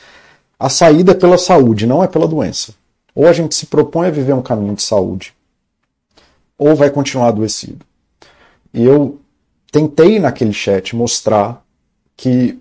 [0.59, 2.73] a saída é pela saúde, não é pela doença.
[3.15, 5.35] Ou a gente se propõe a viver um caminho de saúde,
[6.57, 7.85] ou vai continuar adoecido.
[8.73, 9.21] E eu
[9.71, 11.63] tentei naquele chat mostrar
[12.17, 12.59] que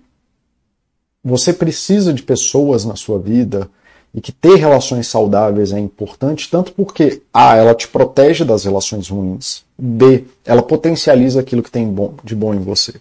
[1.24, 3.70] você precisa de pessoas na sua vida
[4.14, 9.08] e que ter relações saudáveis é importante, tanto porque A, ela te protege das relações
[9.08, 12.94] ruins, B, ela potencializa aquilo que tem de bom em você.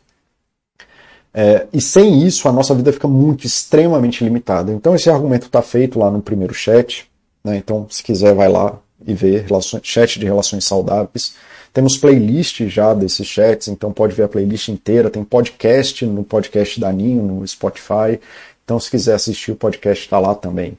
[1.33, 4.71] É, e sem isso, a nossa vida fica muito, extremamente limitada.
[4.71, 7.09] Então, esse argumento está feito lá no primeiro chat.
[7.43, 7.57] Né?
[7.57, 11.33] Então, se quiser, vai lá e ver relações, chat de relações saudáveis.
[11.73, 15.09] Temos playlist já desses chats, então pode ver a playlist inteira.
[15.09, 18.19] Tem podcast no podcast da Ninho, no Spotify.
[18.65, 20.77] Então, se quiser assistir, o podcast está lá também.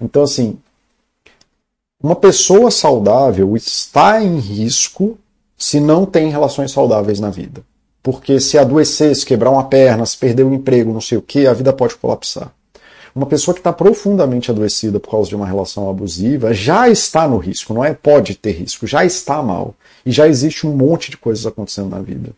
[0.00, 0.58] Então, assim,
[2.02, 5.18] uma pessoa saudável está em risco
[5.56, 7.62] se não tem relações saudáveis na vida.
[8.02, 11.46] Porque se adoecer, se quebrar uma perna, se perder o emprego, não sei o que,
[11.46, 12.50] a vida pode colapsar.
[13.14, 17.36] Uma pessoa que está profundamente adoecida por causa de uma relação abusiva já está no
[17.36, 19.74] risco, não é pode ter risco, já está mal.
[20.06, 22.30] E já existe um monte de coisas acontecendo na vida.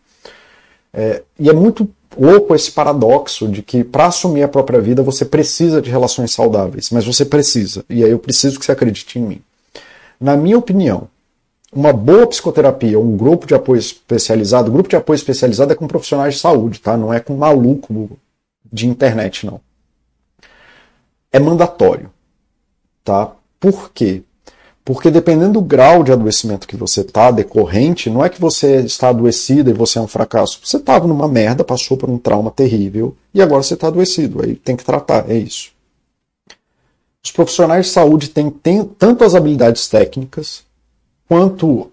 [0.91, 5.25] É, e é muito louco esse paradoxo de que para assumir a própria vida você
[5.25, 9.23] precisa de relações saudáveis, mas você precisa, e aí eu preciso que você acredite em
[9.23, 9.41] mim.
[10.19, 11.07] Na minha opinião,
[11.71, 16.35] uma boa psicoterapia, um grupo de apoio especializado, grupo de apoio especializado é com profissionais
[16.35, 16.95] de saúde, tá?
[16.95, 18.17] Não é com maluco
[18.71, 19.59] de internet, não.
[21.31, 22.11] É mandatório,
[23.03, 23.35] tá?
[23.59, 24.21] Por quê?
[24.85, 29.09] Porque dependendo do grau de adoecimento que você está decorrente, não é que você está
[29.09, 30.59] adoecido e você é um fracasso.
[30.61, 34.43] Você estava numa merda, passou por um trauma terrível e agora você está adoecido.
[34.43, 35.71] Aí tem que tratar, é isso.
[37.23, 40.63] Os profissionais de saúde têm, têm tanto as habilidades técnicas
[41.29, 41.89] quanto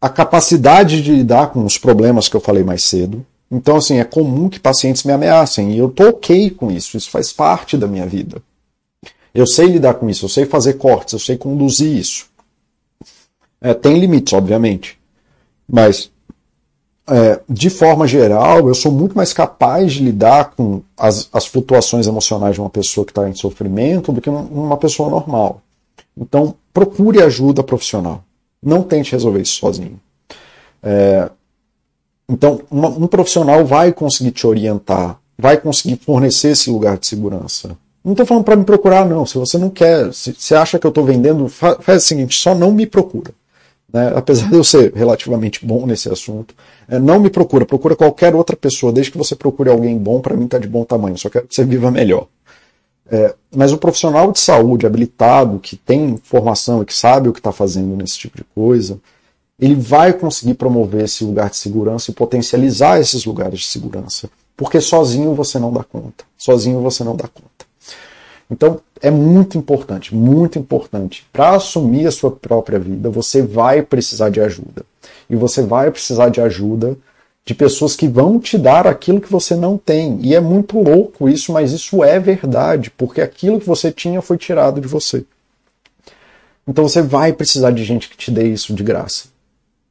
[0.00, 3.26] a capacidade de lidar com os problemas que eu falei mais cedo.
[3.50, 7.10] Então, assim, é comum que pacientes me ameacem e eu tô ok com isso, isso
[7.10, 8.40] faz parte da minha vida.
[9.34, 12.26] Eu sei lidar com isso, eu sei fazer cortes, eu sei conduzir isso.
[13.60, 14.98] É, tem limites, obviamente.
[15.68, 16.10] Mas,
[17.08, 22.06] é, de forma geral, eu sou muito mais capaz de lidar com as, as flutuações
[22.06, 25.60] emocionais de uma pessoa que está em sofrimento do que uma pessoa normal.
[26.16, 28.22] Então, procure ajuda profissional.
[28.62, 30.00] Não tente resolver isso sozinho.
[30.82, 31.28] É,
[32.28, 37.76] então, uma, um profissional vai conseguir te orientar, vai conseguir fornecer esse lugar de segurança.
[38.04, 39.24] Não estou falando para me procurar, não.
[39.24, 42.38] Se você não quer, se você acha que eu estou vendendo, faz, faz o seguinte:
[42.38, 43.32] só não me procura.
[43.94, 44.12] Né?
[44.14, 46.54] Apesar de eu ser relativamente bom nesse assunto,
[46.88, 50.36] é, não me procura, procura qualquer outra pessoa, desde que você procure alguém bom, para
[50.36, 52.26] mim está de bom tamanho, só quero que você viva melhor.
[53.10, 57.38] É, mas o profissional de saúde habilitado, que tem formação e que sabe o que
[57.38, 58.98] está fazendo nesse tipo de coisa,
[59.60, 64.28] ele vai conseguir promover esse lugar de segurança e potencializar esses lugares de segurança.
[64.56, 66.24] Porque sozinho você não dá conta.
[66.36, 67.64] Sozinho você não dá conta.
[68.50, 71.26] Então, é muito importante, muito importante.
[71.32, 74.84] Para assumir a sua própria vida, você vai precisar de ajuda.
[75.28, 76.96] E você vai precisar de ajuda
[77.44, 80.18] de pessoas que vão te dar aquilo que você não tem.
[80.22, 84.38] E é muito louco isso, mas isso é verdade, porque aquilo que você tinha foi
[84.38, 85.24] tirado de você.
[86.66, 89.26] Então você vai precisar de gente que te dê isso de graça.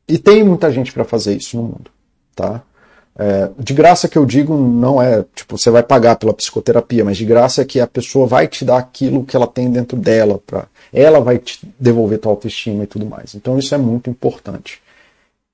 [0.07, 1.91] E tem muita gente para fazer isso no mundo,
[2.35, 2.63] tá?
[3.15, 7.17] É, de graça que eu digo não é tipo você vai pagar pela psicoterapia, mas
[7.17, 10.41] de graça é que a pessoa vai te dar aquilo que ela tem dentro dela,
[10.45, 13.35] para ela vai te devolver tua autoestima e tudo mais.
[13.35, 14.81] Então isso é muito importante.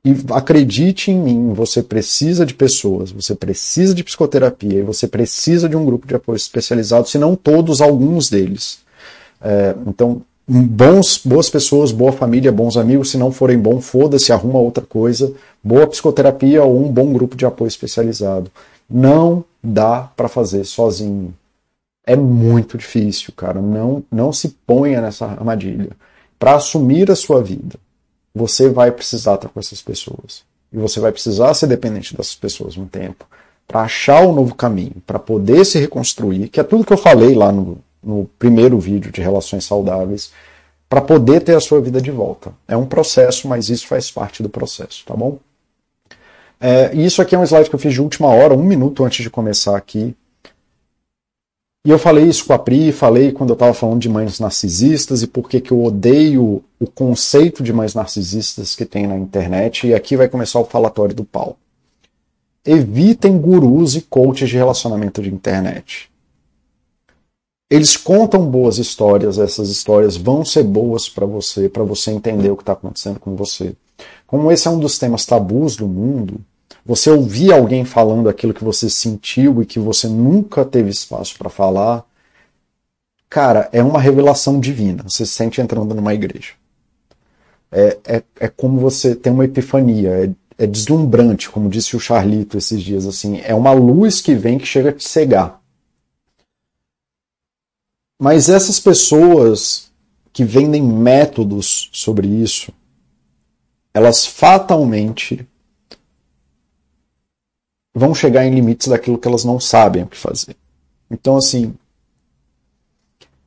[0.04, 5.68] E acredite em mim, você precisa de pessoas, você precisa de psicoterapia e você precisa
[5.68, 8.80] de um grupo de apoio especializado, se não todos, alguns deles.
[9.42, 13.12] É, então bons, boas pessoas, boa família, bons amigos.
[13.12, 15.32] Se não forem bom, foda-se, arruma outra coisa.
[15.64, 18.52] Boa psicoterapia ou um bom grupo de apoio especializado.
[18.90, 21.34] Não dá para fazer sozinho.
[22.06, 23.62] É muito difícil, cara.
[23.62, 25.92] Não, não se ponha nessa armadilha.
[26.40, 27.78] Para assumir a sua vida,
[28.34, 30.44] você vai precisar estar com essas pessoas.
[30.74, 33.26] E você vai precisar ser dependente dessas pessoas um tempo.
[33.68, 36.98] Para achar o um novo caminho, para poder se reconstruir, que é tudo que eu
[36.98, 40.32] falei lá no, no primeiro vídeo de relações saudáveis,
[40.88, 42.52] para poder ter a sua vida de volta.
[42.68, 45.38] É um processo, mas isso faz parte do processo, tá bom?
[46.60, 49.24] É, isso aqui é um slide que eu fiz de última hora, um minuto antes
[49.24, 50.16] de começar aqui.
[51.86, 55.22] E eu falei isso com a Pri, falei quando eu estava falando de mães narcisistas
[55.22, 59.88] e por que eu odeio o conceito de mães narcisistas que tem na internet.
[59.88, 61.56] E aqui vai começar o falatório do Paulo.
[62.66, 66.12] Evitem gurus e coaches de relacionamento de internet.
[67.70, 72.58] Eles contam boas histórias, essas histórias vão ser boas para você, para você entender o
[72.58, 73.76] que está acontecendo com você.
[74.26, 76.42] Como esse é um dos temas tabus do mundo,
[76.84, 81.50] você ouvir alguém falando aquilo que você sentiu e que você nunca teve espaço para
[81.50, 82.04] falar,
[83.30, 85.04] cara, é uma revelação divina.
[85.04, 86.54] Você se sente entrando numa igreja.
[87.72, 92.58] É, é, é como você tem uma epifania, é, é deslumbrante, como disse o Charlito
[92.58, 95.59] esses dias, assim, é uma luz que vem que chega a te cegar.
[98.20, 99.90] Mas essas pessoas
[100.34, 102.74] que vendem métodos sobre isso,
[103.94, 105.48] elas fatalmente
[107.96, 110.56] vão chegar em limites daquilo que elas não sabem o que fazer.
[111.10, 111.74] Então, assim,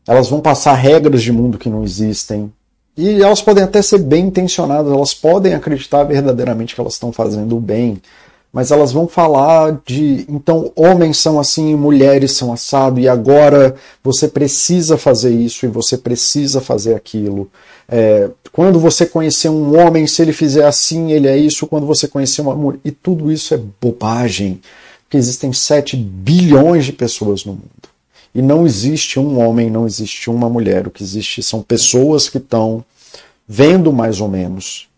[0.07, 2.53] elas vão passar regras de mundo que não existem.
[2.97, 7.57] E elas podem até ser bem intencionadas, elas podem acreditar verdadeiramente que elas estão fazendo
[7.57, 8.03] o bem,
[8.53, 13.75] mas elas vão falar de então homens são assim, mulheres são assado, e agora
[14.05, 17.51] você precisa fazer isso e você precisa fazer aquilo.
[17.89, 21.67] É, quando você conhecer um homem, se ele fizer assim, ele é isso.
[21.67, 22.81] Quando você conhecer uma mulher.
[22.85, 24.61] E tudo isso é bobagem.
[25.05, 27.67] Porque existem 7 bilhões de pessoas no mundo.
[28.35, 30.87] E não existe um homem, não existe uma mulher.
[30.87, 32.85] O que existe são pessoas que estão
[33.47, 34.89] vendo mais ou menos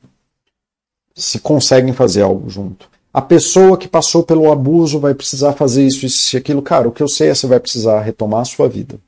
[1.16, 2.88] se conseguem fazer algo junto.
[3.14, 6.60] A pessoa que passou pelo abuso vai precisar fazer isso, isso e aquilo.
[6.60, 8.98] Cara, o que eu sei é que você vai precisar retomar a sua vida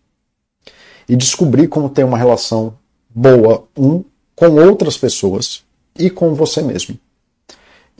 [1.09, 2.75] e descobrir como ter uma relação
[3.13, 4.05] boa, um,
[4.37, 5.65] com outras pessoas
[5.99, 6.97] e com você mesmo.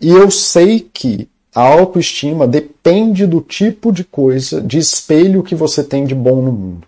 [0.01, 5.83] E eu sei que a autoestima depende do tipo de coisa, de espelho que você
[5.83, 6.87] tem de bom no mundo.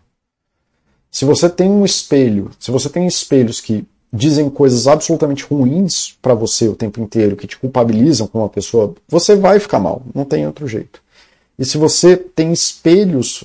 [1.10, 6.34] Se você tem um espelho, se você tem espelhos que dizem coisas absolutamente ruins para
[6.34, 10.24] você o tempo inteiro, que te culpabilizam como uma pessoa, você vai ficar mal, não
[10.24, 11.00] tem outro jeito.
[11.58, 13.44] E se você tem espelhos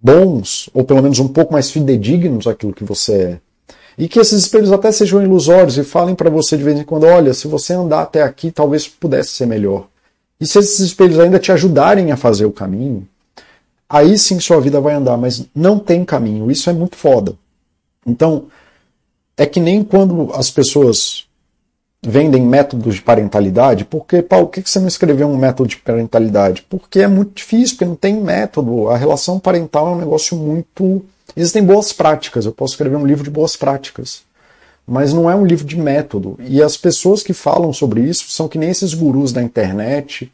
[0.00, 3.40] bons, ou pelo menos um pouco mais fidedignos àquilo que você é,
[3.96, 7.04] e que esses espelhos até sejam ilusórios e falem para você de vez em quando:
[7.04, 9.88] olha, se você andar até aqui, talvez pudesse ser melhor.
[10.40, 13.06] E se esses espelhos ainda te ajudarem a fazer o caminho,
[13.88, 16.48] aí sim sua vida vai andar, mas não tem caminho.
[16.48, 17.34] Isso é muito foda.
[18.06, 18.46] Então,
[19.38, 21.26] é que nem quando as pessoas
[22.02, 26.62] vendem métodos de parentalidade, porque, Paulo, por que você não escreveu um método de parentalidade?
[26.68, 28.88] Porque é muito difícil, porque não tem método.
[28.88, 31.02] A relação parental é um negócio muito
[31.36, 34.22] Existem boas práticas, eu posso escrever um livro de boas práticas,
[34.86, 36.36] mas não é um livro de método.
[36.40, 40.32] E as pessoas que falam sobre isso são que nem esses gurus da internet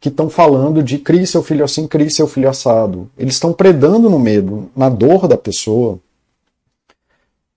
[0.00, 3.10] que estão falando de crie seu filho assim, crie seu filho assado.
[3.18, 5.98] Eles estão predando no medo, na dor da pessoa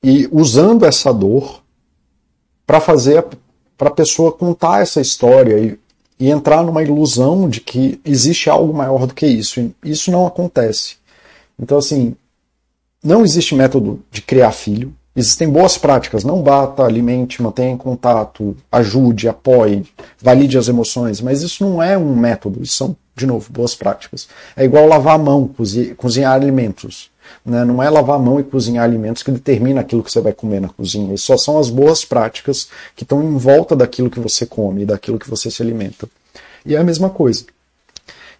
[0.04, 1.62] e usando essa dor
[2.66, 3.26] para fazer
[3.78, 5.80] para a pessoa contar essa história e,
[6.20, 9.60] e entrar numa ilusão de que existe algo maior do que isso.
[9.60, 10.97] E isso não acontece.
[11.60, 12.16] Então, assim,
[13.04, 14.93] não existe método de criar filho.
[15.16, 16.24] Existem boas práticas.
[16.24, 19.84] Não bata, alimente, mantenha em contato, ajude, apoie,
[20.22, 21.20] valide as emoções.
[21.20, 22.62] Mas isso não é um método.
[22.62, 24.28] Isso são, de novo, boas práticas.
[24.56, 25.49] É igual lavar a mão,
[25.97, 27.10] cozinhar alimentos.
[27.46, 27.64] Né?
[27.66, 30.60] Não é lavar a mão e cozinhar alimentos que determina aquilo que você vai comer
[30.60, 31.14] na cozinha.
[31.14, 35.20] Isso só são as boas práticas que estão em volta daquilo que você come, daquilo
[35.20, 36.08] que você se alimenta.
[36.66, 37.46] E é a mesma coisa.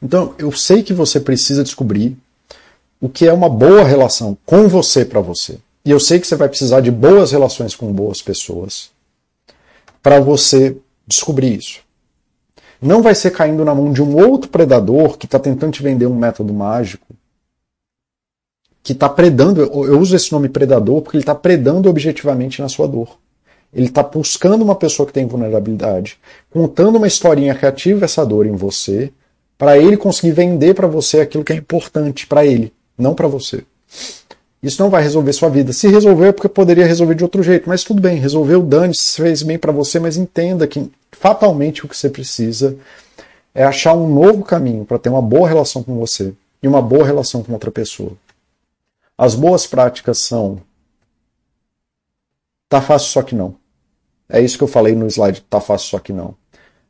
[0.02, 2.18] Então, eu sei que você precisa descobrir
[3.00, 5.58] o que é uma boa relação com você para você.
[5.84, 8.92] E eu sei que você vai precisar de boas relações com boas pessoas
[10.02, 10.78] para você
[11.08, 11.80] descobrir isso.
[12.82, 16.08] Não vai ser caindo na mão de um outro predador que está tentando te vender
[16.08, 17.06] um método mágico,
[18.84, 19.62] que está predando.
[19.62, 23.18] Eu uso esse nome predador porque ele está predando objetivamente na sua dor.
[23.74, 26.18] Ele está buscando uma pessoa que tem vulnerabilidade,
[26.52, 29.12] contando uma historinha que ativa essa dor em você,
[29.58, 33.64] para ele conseguir vender para você aquilo que é importante para ele não para você.
[34.62, 35.74] Isso não vai resolver sua vida.
[35.74, 39.42] Se resolver é porque poderia resolver de outro jeito, mas tudo bem, resolveu, dane-se, fez
[39.42, 42.78] bem para você, mas entenda que fatalmente o que você precisa
[43.56, 47.04] é achar um novo caminho para ter uma boa relação com você e uma boa
[47.04, 48.12] relação com outra pessoa.
[49.22, 50.64] As boas práticas são
[52.68, 53.54] tá fácil só que não.
[54.28, 56.34] É isso que eu falei no slide, tá fácil só que não.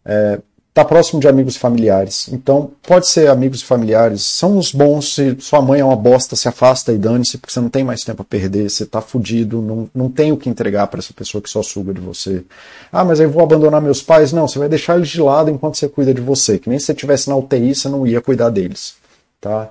[0.05, 2.29] É, está próximo de amigos e familiares.
[2.29, 4.21] Então, pode ser amigos e familiares.
[4.21, 5.13] São os bons.
[5.13, 8.05] Se sua mãe é uma bosta, se afasta e dane-se, porque você não tem mais
[8.05, 11.41] tempo a perder, você está fudido, não, não tem o que entregar para essa pessoa
[11.41, 12.45] que só suga de você.
[12.93, 14.32] Ah, mas aí vou abandonar meus pais?
[14.32, 16.57] Não, você vai deixar eles de lado enquanto você cuida de você.
[16.57, 18.95] Que nem se você estivesse na UTI, você não ia cuidar deles.
[19.41, 19.69] Tá?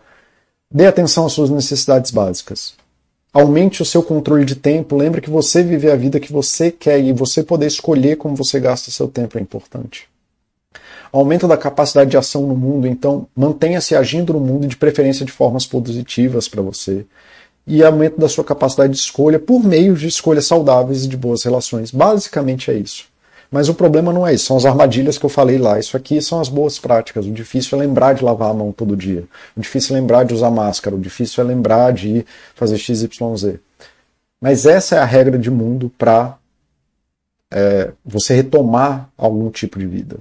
[0.73, 2.75] Dê atenção às suas necessidades básicas.
[3.33, 4.97] Aumente o seu controle de tempo.
[4.97, 8.61] Lembre que você viver a vida que você quer e você poder escolher como você
[8.61, 10.09] gasta seu tempo é importante
[11.13, 15.33] aumento da capacidade de ação no mundo, então mantenha-se agindo no mundo de preferência de
[15.33, 17.05] formas positivas para você.
[17.67, 21.43] E aumento da sua capacidade de escolha por meio de escolhas saudáveis e de boas
[21.45, 21.91] relações.
[21.91, 23.07] Basicamente é isso.
[23.51, 25.79] Mas o problema não é isso, são as armadilhas que eu falei lá.
[25.79, 27.27] Isso aqui são as boas práticas.
[27.27, 29.25] O difícil é lembrar de lavar a mão todo dia.
[29.57, 30.95] O difícil é lembrar de usar máscara.
[30.95, 32.25] O difícil é lembrar de
[32.55, 33.59] fazer XYZ.
[34.41, 36.39] Mas essa é a regra de mundo para
[37.51, 40.19] é, você retomar algum tipo de vida.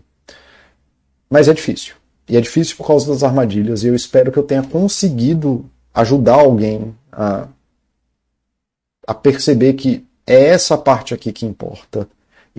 [1.30, 1.94] Mas é difícil.
[2.28, 3.84] E é difícil por causa das armadilhas.
[3.84, 7.48] E eu espero que eu tenha conseguido ajudar alguém a,
[9.06, 12.08] a perceber que é essa parte aqui que importa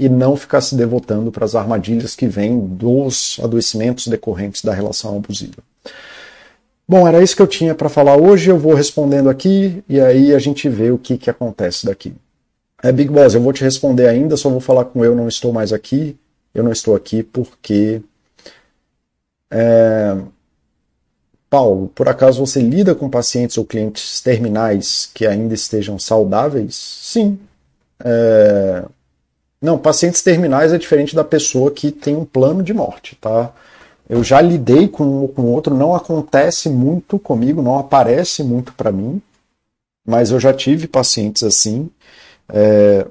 [0.01, 5.15] e não ficar se devotando para as armadilhas que vêm dos adoecimentos decorrentes da relação
[5.15, 5.63] abusiva.
[6.89, 8.49] Bom, era isso que eu tinha para falar hoje.
[8.49, 12.15] Eu vou respondendo aqui e aí a gente vê o que, que acontece daqui.
[12.83, 15.53] É Big Boss, eu vou te responder ainda, só vou falar com eu não estou
[15.53, 16.17] mais aqui.
[16.55, 18.01] Eu não estou aqui porque
[19.51, 20.17] é...
[21.51, 26.75] Paulo, por acaso você lida com pacientes ou clientes terminais que ainda estejam saudáveis?
[26.75, 27.39] Sim.
[28.03, 28.83] É...
[29.61, 33.53] Não, pacientes terminais é diferente da pessoa que tem um plano de morte, tá?
[34.09, 38.91] Eu já lidei com um com outro, não acontece muito comigo, não aparece muito para
[38.91, 39.21] mim,
[40.05, 41.91] mas eu já tive pacientes assim.
[42.49, 43.07] É,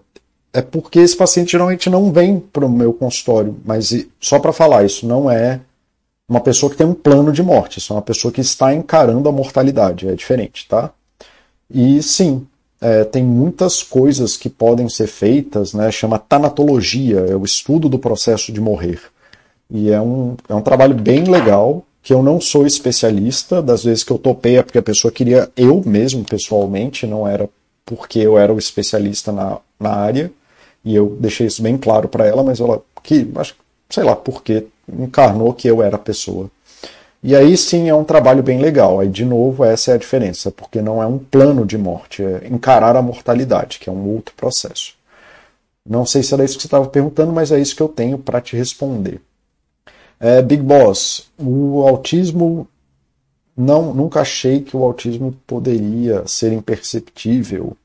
[0.52, 4.84] é porque esse paciente geralmente não vem para o meu consultório, mas só para falar,
[4.84, 5.62] isso não é
[6.28, 9.30] uma pessoa que tem um plano de morte, isso é uma pessoa que está encarando
[9.30, 10.92] a mortalidade, é diferente, tá?
[11.70, 12.48] E sim,
[12.82, 18.00] é, tem muitas coisas que podem ser feitas, né, chama tanatologia, é o estudo do
[18.00, 19.02] processo de morrer.
[19.70, 24.04] E é um, é um trabalho bem legal, que eu não sou especialista, das vezes
[24.04, 27.50] que eu topei é porque a pessoa queria eu mesmo, pessoalmente, não era
[27.86, 30.32] porque eu era o especialista na, na área,
[30.84, 33.56] e eu deixei isso bem claro para ela, mas ela, que, acho,
[33.90, 36.50] sei lá por que encarnou que eu era a pessoa.
[37.22, 39.00] E aí sim é um trabalho bem legal.
[39.00, 42.48] Aí, de novo, essa é a diferença, porque não é um plano de morte, é
[42.48, 44.94] encarar a mortalidade, que é um outro processo.
[45.88, 48.18] Não sei se era isso que você estava perguntando, mas é isso que eu tenho
[48.18, 49.22] para te responder.
[50.20, 52.68] É, Big Boss, o autismo.
[53.56, 57.76] Não, nunca achei que o autismo poderia ser imperceptível.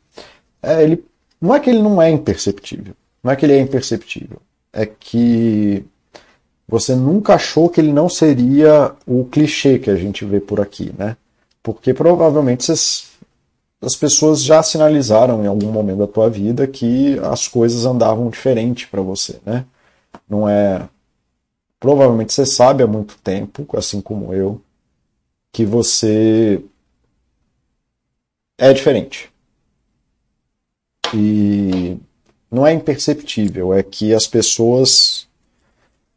[0.63, 1.05] É, ele,
[1.41, 4.41] não é que ele não é imperceptível, não é que ele é imperceptível,
[4.73, 5.85] é que
[6.67, 10.93] você nunca achou que ele não seria o clichê que a gente vê por aqui,
[10.97, 11.17] né?
[11.63, 17.85] Porque provavelmente as pessoas já sinalizaram em algum momento da tua vida que as coisas
[17.85, 19.65] andavam diferente para você, né?
[20.29, 20.89] Não é.
[21.79, 24.61] Provavelmente você sabe há muito tempo, assim como eu,
[25.53, 26.63] que você
[28.57, 29.31] é diferente.
[31.15, 31.99] E
[32.51, 35.14] não é imperceptível, é que as pessoas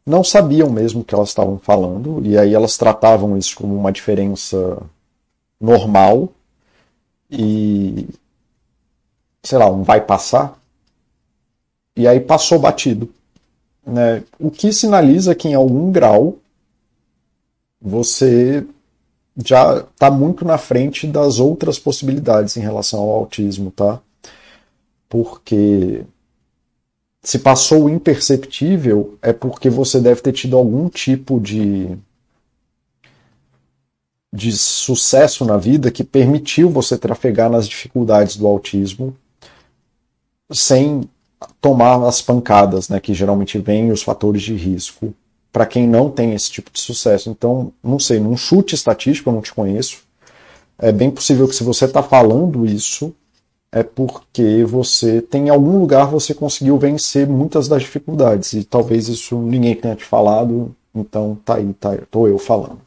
[0.08, 3.92] não sabiam mesmo o que elas estavam falando, e aí elas tratavam isso como uma
[3.92, 4.82] diferença
[5.60, 6.30] normal
[7.30, 8.08] e
[9.42, 10.58] sei lá, um vai passar.
[11.96, 13.12] E aí passou batido.
[13.86, 14.22] Né?
[14.38, 16.38] O que sinaliza que em algum grau
[17.80, 18.66] você
[19.44, 24.00] já está muito na frente das outras possibilidades em relação ao autismo, tá?
[25.08, 26.04] Porque
[27.22, 31.96] se passou imperceptível, é porque você deve ter tido algum tipo de,
[34.32, 39.16] de sucesso na vida que permitiu você trafegar nas dificuldades do autismo
[40.50, 41.08] sem
[41.60, 45.14] tomar as pancadas, né, que geralmente vêm os fatores de risco
[45.52, 47.30] para quem não tem esse tipo de sucesso.
[47.30, 50.02] Então, não sei, num chute estatístico, eu não te conheço,
[50.78, 53.14] é bem possível que se você está falando isso,
[53.70, 59.08] é porque você tem em algum lugar você conseguiu vencer muitas das dificuldades e talvez
[59.08, 62.80] isso ninguém tenha te falado, então tá aí, tá, tô eu falando.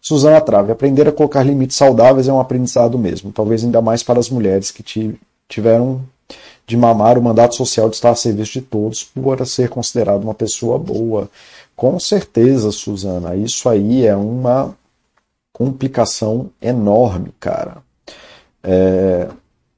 [0.00, 4.20] Suzana Trave, aprender a colocar limites saudáveis é um aprendizado mesmo, talvez ainda mais para
[4.20, 4.82] as mulheres que
[5.48, 6.02] tiveram
[6.66, 10.34] de mamar o mandato social de estar a serviço de todos por ser considerado uma
[10.34, 11.30] pessoa boa.
[11.76, 14.76] Com certeza, Suzana, isso aí é uma
[15.52, 17.78] complicação enorme, cara.
[18.62, 19.28] É,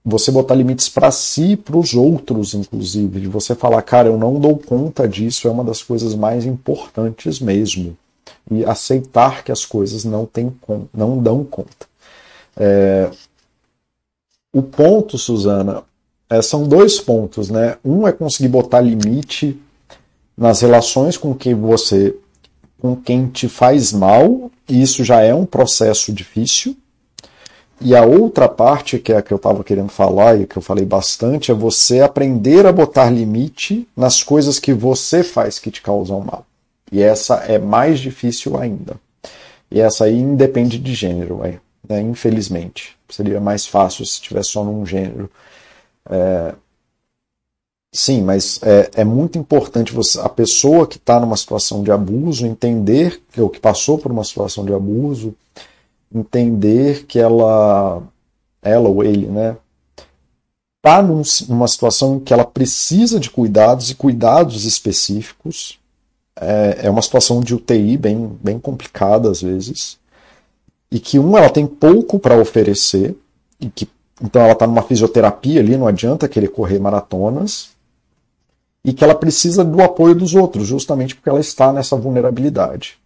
[0.04, 3.20] você botar limites para si e para os outros, inclusive.
[3.20, 7.40] De você falar, cara, eu não dou conta disso, é uma das coisas mais importantes
[7.40, 7.96] mesmo.
[8.50, 10.52] E aceitar que as coisas não, tem,
[10.94, 11.86] não dão conta.
[12.56, 13.10] É...
[14.52, 15.82] O ponto, Suzana,
[16.30, 17.76] é, são dois pontos, né?
[17.84, 19.60] Um é conseguir botar limite
[20.36, 22.14] nas relações com quem você
[22.78, 26.76] com quem te faz mal, e isso já é um processo difícil.
[27.80, 30.62] E a outra parte, que é a que eu estava querendo falar e que eu
[30.62, 35.80] falei bastante, é você aprender a botar limite nas coisas que você faz que te
[35.80, 36.44] causam mal.
[36.90, 38.96] E essa é mais difícil ainda.
[39.70, 41.40] E essa aí independe de gênero,
[41.88, 42.00] né?
[42.00, 42.96] infelizmente.
[43.08, 45.30] Seria mais fácil se tivesse só num gênero.
[46.10, 46.54] É,
[47.90, 52.46] Sim, mas é, é muito importante você, a pessoa que está numa situação de abuso
[52.46, 55.34] entender, ou que passou por uma situação de abuso,
[56.12, 58.02] entender que ela,
[58.62, 59.56] ela ou ele, né,
[60.76, 65.78] está num, numa situação em que ela precisa de cuidados e cuidados específicos.
[66.40, 69.98] É, é uma situação de UTI bem, bem complicada às vezes.
[70.90, 73.14] E que, um, ela tem pouco para oferecer,
[73.60, 73.88] e que
[74.20, 77.70] então ela está numa fisioterapia ali, não adianta querer correr maratonas
[78.84, 82.98] e que ela precisa do apoio dos outros, justamente porque ela está nessa vulnerabilidade.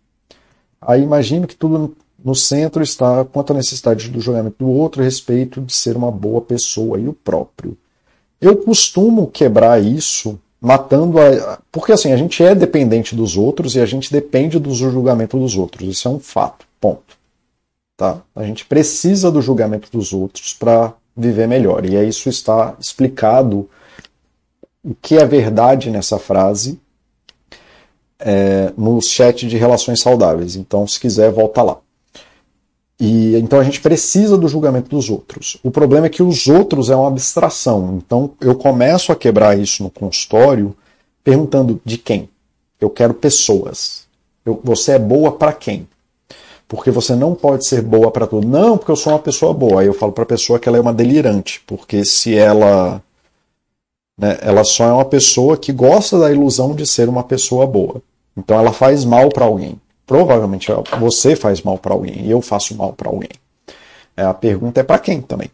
[0.80, 1.94] Aí imagino que tudo
[2.24, 6.10] no centro está quanto à necessidade do julgamento do outro a respeito de ser uma
[6.10, 7.76] boa pessoa e o próprio.
[8.40, 11.58] Eu costumo quebrar isso matando a.
[11.70, 15.56] Porque assim, a gente é dependente dos outros e a gente depende do julgamento dos
[15.56, 15.88] outros.
[15.88, 16.66] Isso é um fato.
[16.80, 17.16] Ponto.
[17.96, 18.20] Tá?
[18.34, 21.84] A gente precisa do julgamento dos outros para viver melhor.
[21.84, 23.68] E isso está explicado
[24.82, 26.80] o que é verdade nessa frase
[28.18, 30.56] é, no chat de relações saudáveis.
[30.56, 31.78] Então, se quiser, volta lá.
[33.00, 35.58] E então a gente precisa do julgamento dos outros.
[35.62, 38.00] O problema é que os outros é uma abstração.
[38.04, 40.74] Então eu começo a quebrar isso no consultório
[41.24, 42.28] perguntando de quem?
[42.80, 44.06] Eu quero pessoas.
[44.44, 45.86] Eu, você é boa para quem?
[46.68, 48.46] Porque você não pode ser boa para tudo.
[48.46, 49.80] Não, porque eu sou uma pessoa boa.
[49.80, 53.02] Aí eu falo para a pessoa que ela é uma delirante, porque se ela
[54.18, 54.38] né?
[54.40, 58.02] Ela só é uma pessoa que gosta da ilusão de ser uma pessoa boa.
[58.36, 59.80] Então ela faz mal para alguém.
[60.06, 63.30] Provavelmente você faz mal para alguém eu faço mal para alguém.
[64.16, 65.50] É, a pergunta é para quem também.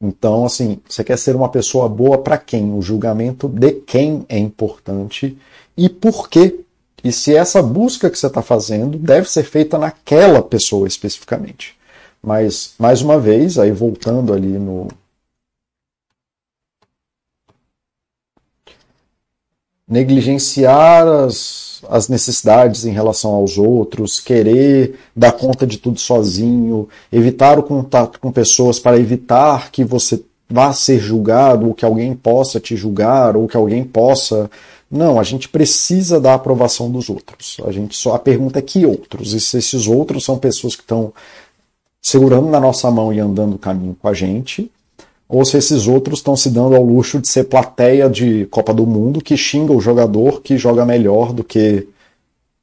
[0.00, 2.74] Então, assim, você quer ser uma pessoa boa para quem?
[2.74, 5.38] O julgamento de quem é importante
[5.76, 6.60] e por quê.
[7.04, 11.76] E se essa busca que você está fazendo deve ser feita naquela pessoa especificamente.
[12.22, 14.88] Mas, mais uma vez, aí voltando ali no,
[19.92, 27.58] negligenciar as, as necessidades em relação aos outros, querer dar conta de tudo sozinho, evitar
[27.58, 32.58] o contato com pessoas para evitar que você vá ser julgado, ou que alguém possa
[32.58, 34.50] te julgar, ou que alguém possa.
[34.90, 37.58] Não, a gente precisa da aprovação dos outros.
[37.66, 39.34] A gente só a pergunta é que outros.
[39.34, 41.12] E se esses outros são pessoas que estão
[42.00, 44.70] segurando na nossa mão e andando o caminho com a gente,
[45.32, 48.86] ou se esses outros estão se dando ao luxo de ser plateia de Copa do
[48.86, 51.88] Mundo que xinga o jogador que joga melhor do que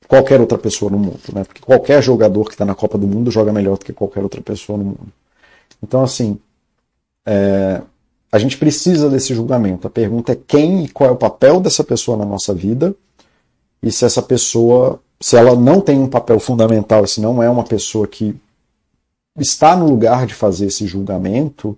[0.08, 1.44] qualquer outra pessoa no mundo, né?
[1.44, 4.40] Porque qualquer jogador que está na Copa do Mundo joga melhor do que qualquer outra
[4.42, 5.08] pessoa no mundo.
[5.82, 6.38] Então, assim,
[7.26, 7.82] é,
[8.32, 9.88] a gente precisa desse julgamento.
[9.88, 12.96] A pergunta é quem e qual é o papel dessa pessoa na nossa vida
[13.82, 17.64] e se essa pessoa, se ela não tem um papel fundamental, se não é uma
[17.64, 18.36] pessoa que
[19.40, 21.76] está no lugar de fazer esse julgamento,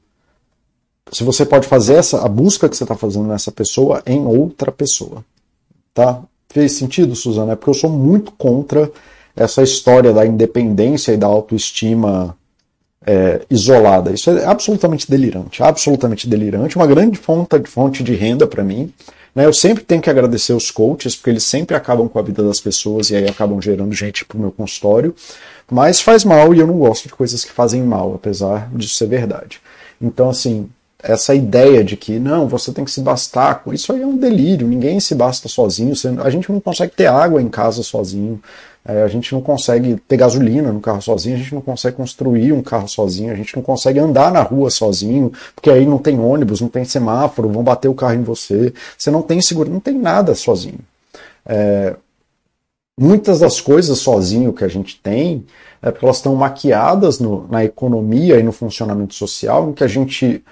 [1.09, 4.71] se você pode fazer essa, a busca que você está fazendo nessa pessoa em outra
[4.71, 5.23] pessoa.
[5.93, 6.21] Tá?
[6.49, 7.53] Fez sentido, Suzana?
[7.53, 8.91] É porque eu sou muito contra
[9.35, 12.35] essa história da independência e da autoestima
[13.05, 14.11] é, isolada.
[14.11, 18.93] Isso é absolutamente delirante, absolutamente delirante, uma grande fonte, fonte de renda para mim.
[19.33, 19.45] Né?
[19.45, 22.59] Eu sempre tenho que agradecer os coaches, porque eles sempre acabam com a vida das
[22.59, 25.15] pessoas e aí acabam gerando gente para o meu consultório.
[25.69, 29.07] Mas faz mal e eu não gosto de coisas que fazem mal, apesar disso ser
[29.07, 29.61] verdade.
[30.01, 30.69] Então, assim,
[31.03, 34.67] essa ideia de que não, você tem que se bastar isso aí é um delírio,
[34.67, 38.41] ninguém se basta sozinho, a gente não consegue ter água em casa sozinho,
[38.83, 42.51] é, a gente não consegue ter gasolina no carro sozinho, a gente não consegue construir
[42.51, 46.19] um carro sozinho, a gente não consegue andar na rua sozinho, porque aí não tem
[46.19, 49.79] ônibus, não tem semáforo, vão bater o carro em você, você não tem segurança, não
[49.79, 50.79] tem nada sozinho.
[51.45, 51.95] É,
[52.99, 55.45] muitas das coisas sozinho que a gente tem
[55.81, 59.87] é porque elas estão maquiadas no, na economia e no funcionamento social, em que a
[59.87, 60.43] gente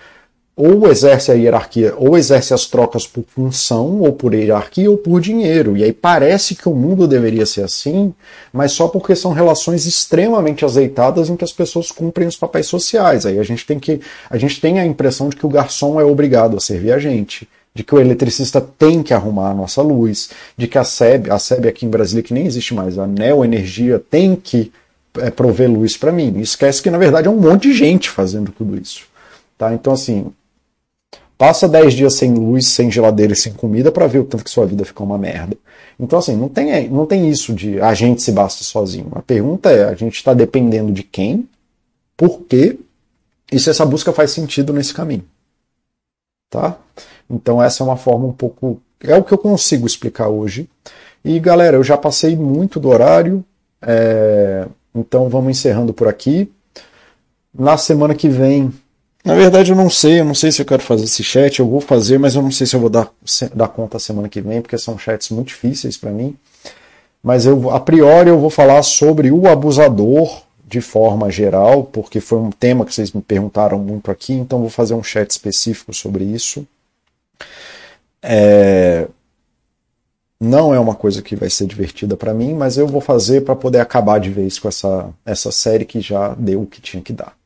[0.61, 5.21] ou exerce a hierarquia, ou exerce as trocas por função, ou por hierarquia, ou por
[5.21, 5.77] dinheiro.
[5.77, 8.13] E aí parece que o mundo deveria ser assim,
[8.51, 13.25] mas só porque são relações extremamente azeitadas em que as pessoas cumprem os papéis sociais.
[13.25, 14.01] Aí a gente tem que.
[14.29, 17.47] A gente tem a impressão de que o garçom é obrigado a servir a gente.
[17.73, 21.39] De que o eletricista tem que arrumar a nossa luz, de que a SEB, a
[21.39, 24.73] SEB aqui em Brasília, que nem existe mais, a Neoenergia tem que
[25.19, 26.37] é, prover luz para mim.
[26.41, 29.07] Esquece que, na verdade, é um monte de gente fazendo tudo isso.
[29.57, 29.73] Tá?
[29.73, 30.33] Então, assim,
[31.39, 34.49] Passa 10 dias sem luz, sem geladeira e sem comida para ver o tanto que
[34.49, 35.55] sua vida ficou uma merda.
[35.97, 39.07] Então, assim, não tem, não tem isso de a gente se basta sozinho.
[39.13, 41.47] A pergunta é: a gente está dependendo de quem?
[42.17, 42.77] Por quê?
[43.49, 45.23] E se essa busca faz sentido nesse caminho.
[46.49, 46.77] Tá?
[47.29, 48.81] Então, essa é uma forma um pouco.
[48.99, 50.69] É o que eu consigo explicar hoje.
[51.23, 53.45] E, galera, eu já passei muito do horário.
[53.81, 54.67] É...
[54.93, 56.51] Então, vamos encerrando por aqui.
[57.53, 58.73] Na semana que vem
[59.23, 61.67] na verdade, eu não sei, eu não sei se eu quero fazer esse chat, eu
[61.67, 63.11] vou fazer, mas eu não sei se eu vou dar,
[63.53, 66.37] dar conta semana que vem, porque são chats muito difíceis para mim.
[67.21, 72.37] Mas eu, a priori eu vou falar sobre o abusador de forma geral, porque foi
[72.39, 76.23] um tema que vocês me perguntaram muito aqui, então vou fazer um chat específico sobre
[76.23, 76.65] isso.
[78.21, 79.07] É...
[80.39, 83.55] Não é uma coisa que vai ser divertida para mim, mas eu vou fazer para
[83.55, 87.11] poder acabar de vez com essa, essa série que já deu o que tinha que
[87.11, 87.38] dar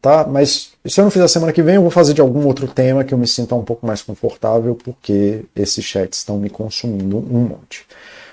[0.00, 0.26] tá?
[0.26, 3.04] Mas se eu não fizer semana que vem, eu vou fazer de algum outro tema
[3.04, 7.40] que eu me sinta um pouco mais confortável, porque esses chats estão me consumindo um
[7.40, 7.86] monte.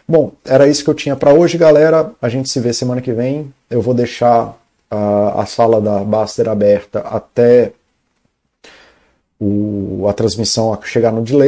[0.08, 2.12] Bom, era isso que eu tinha para hoje, galera.
[2.22, 3.54] A gente se vê semana que vem.
[3.70, 4.58] Eu vou deixar
[4.90, 7.74] a, a sala da Baster aberta até
[9.40, 11.46] o, a transmissão chegar no delay.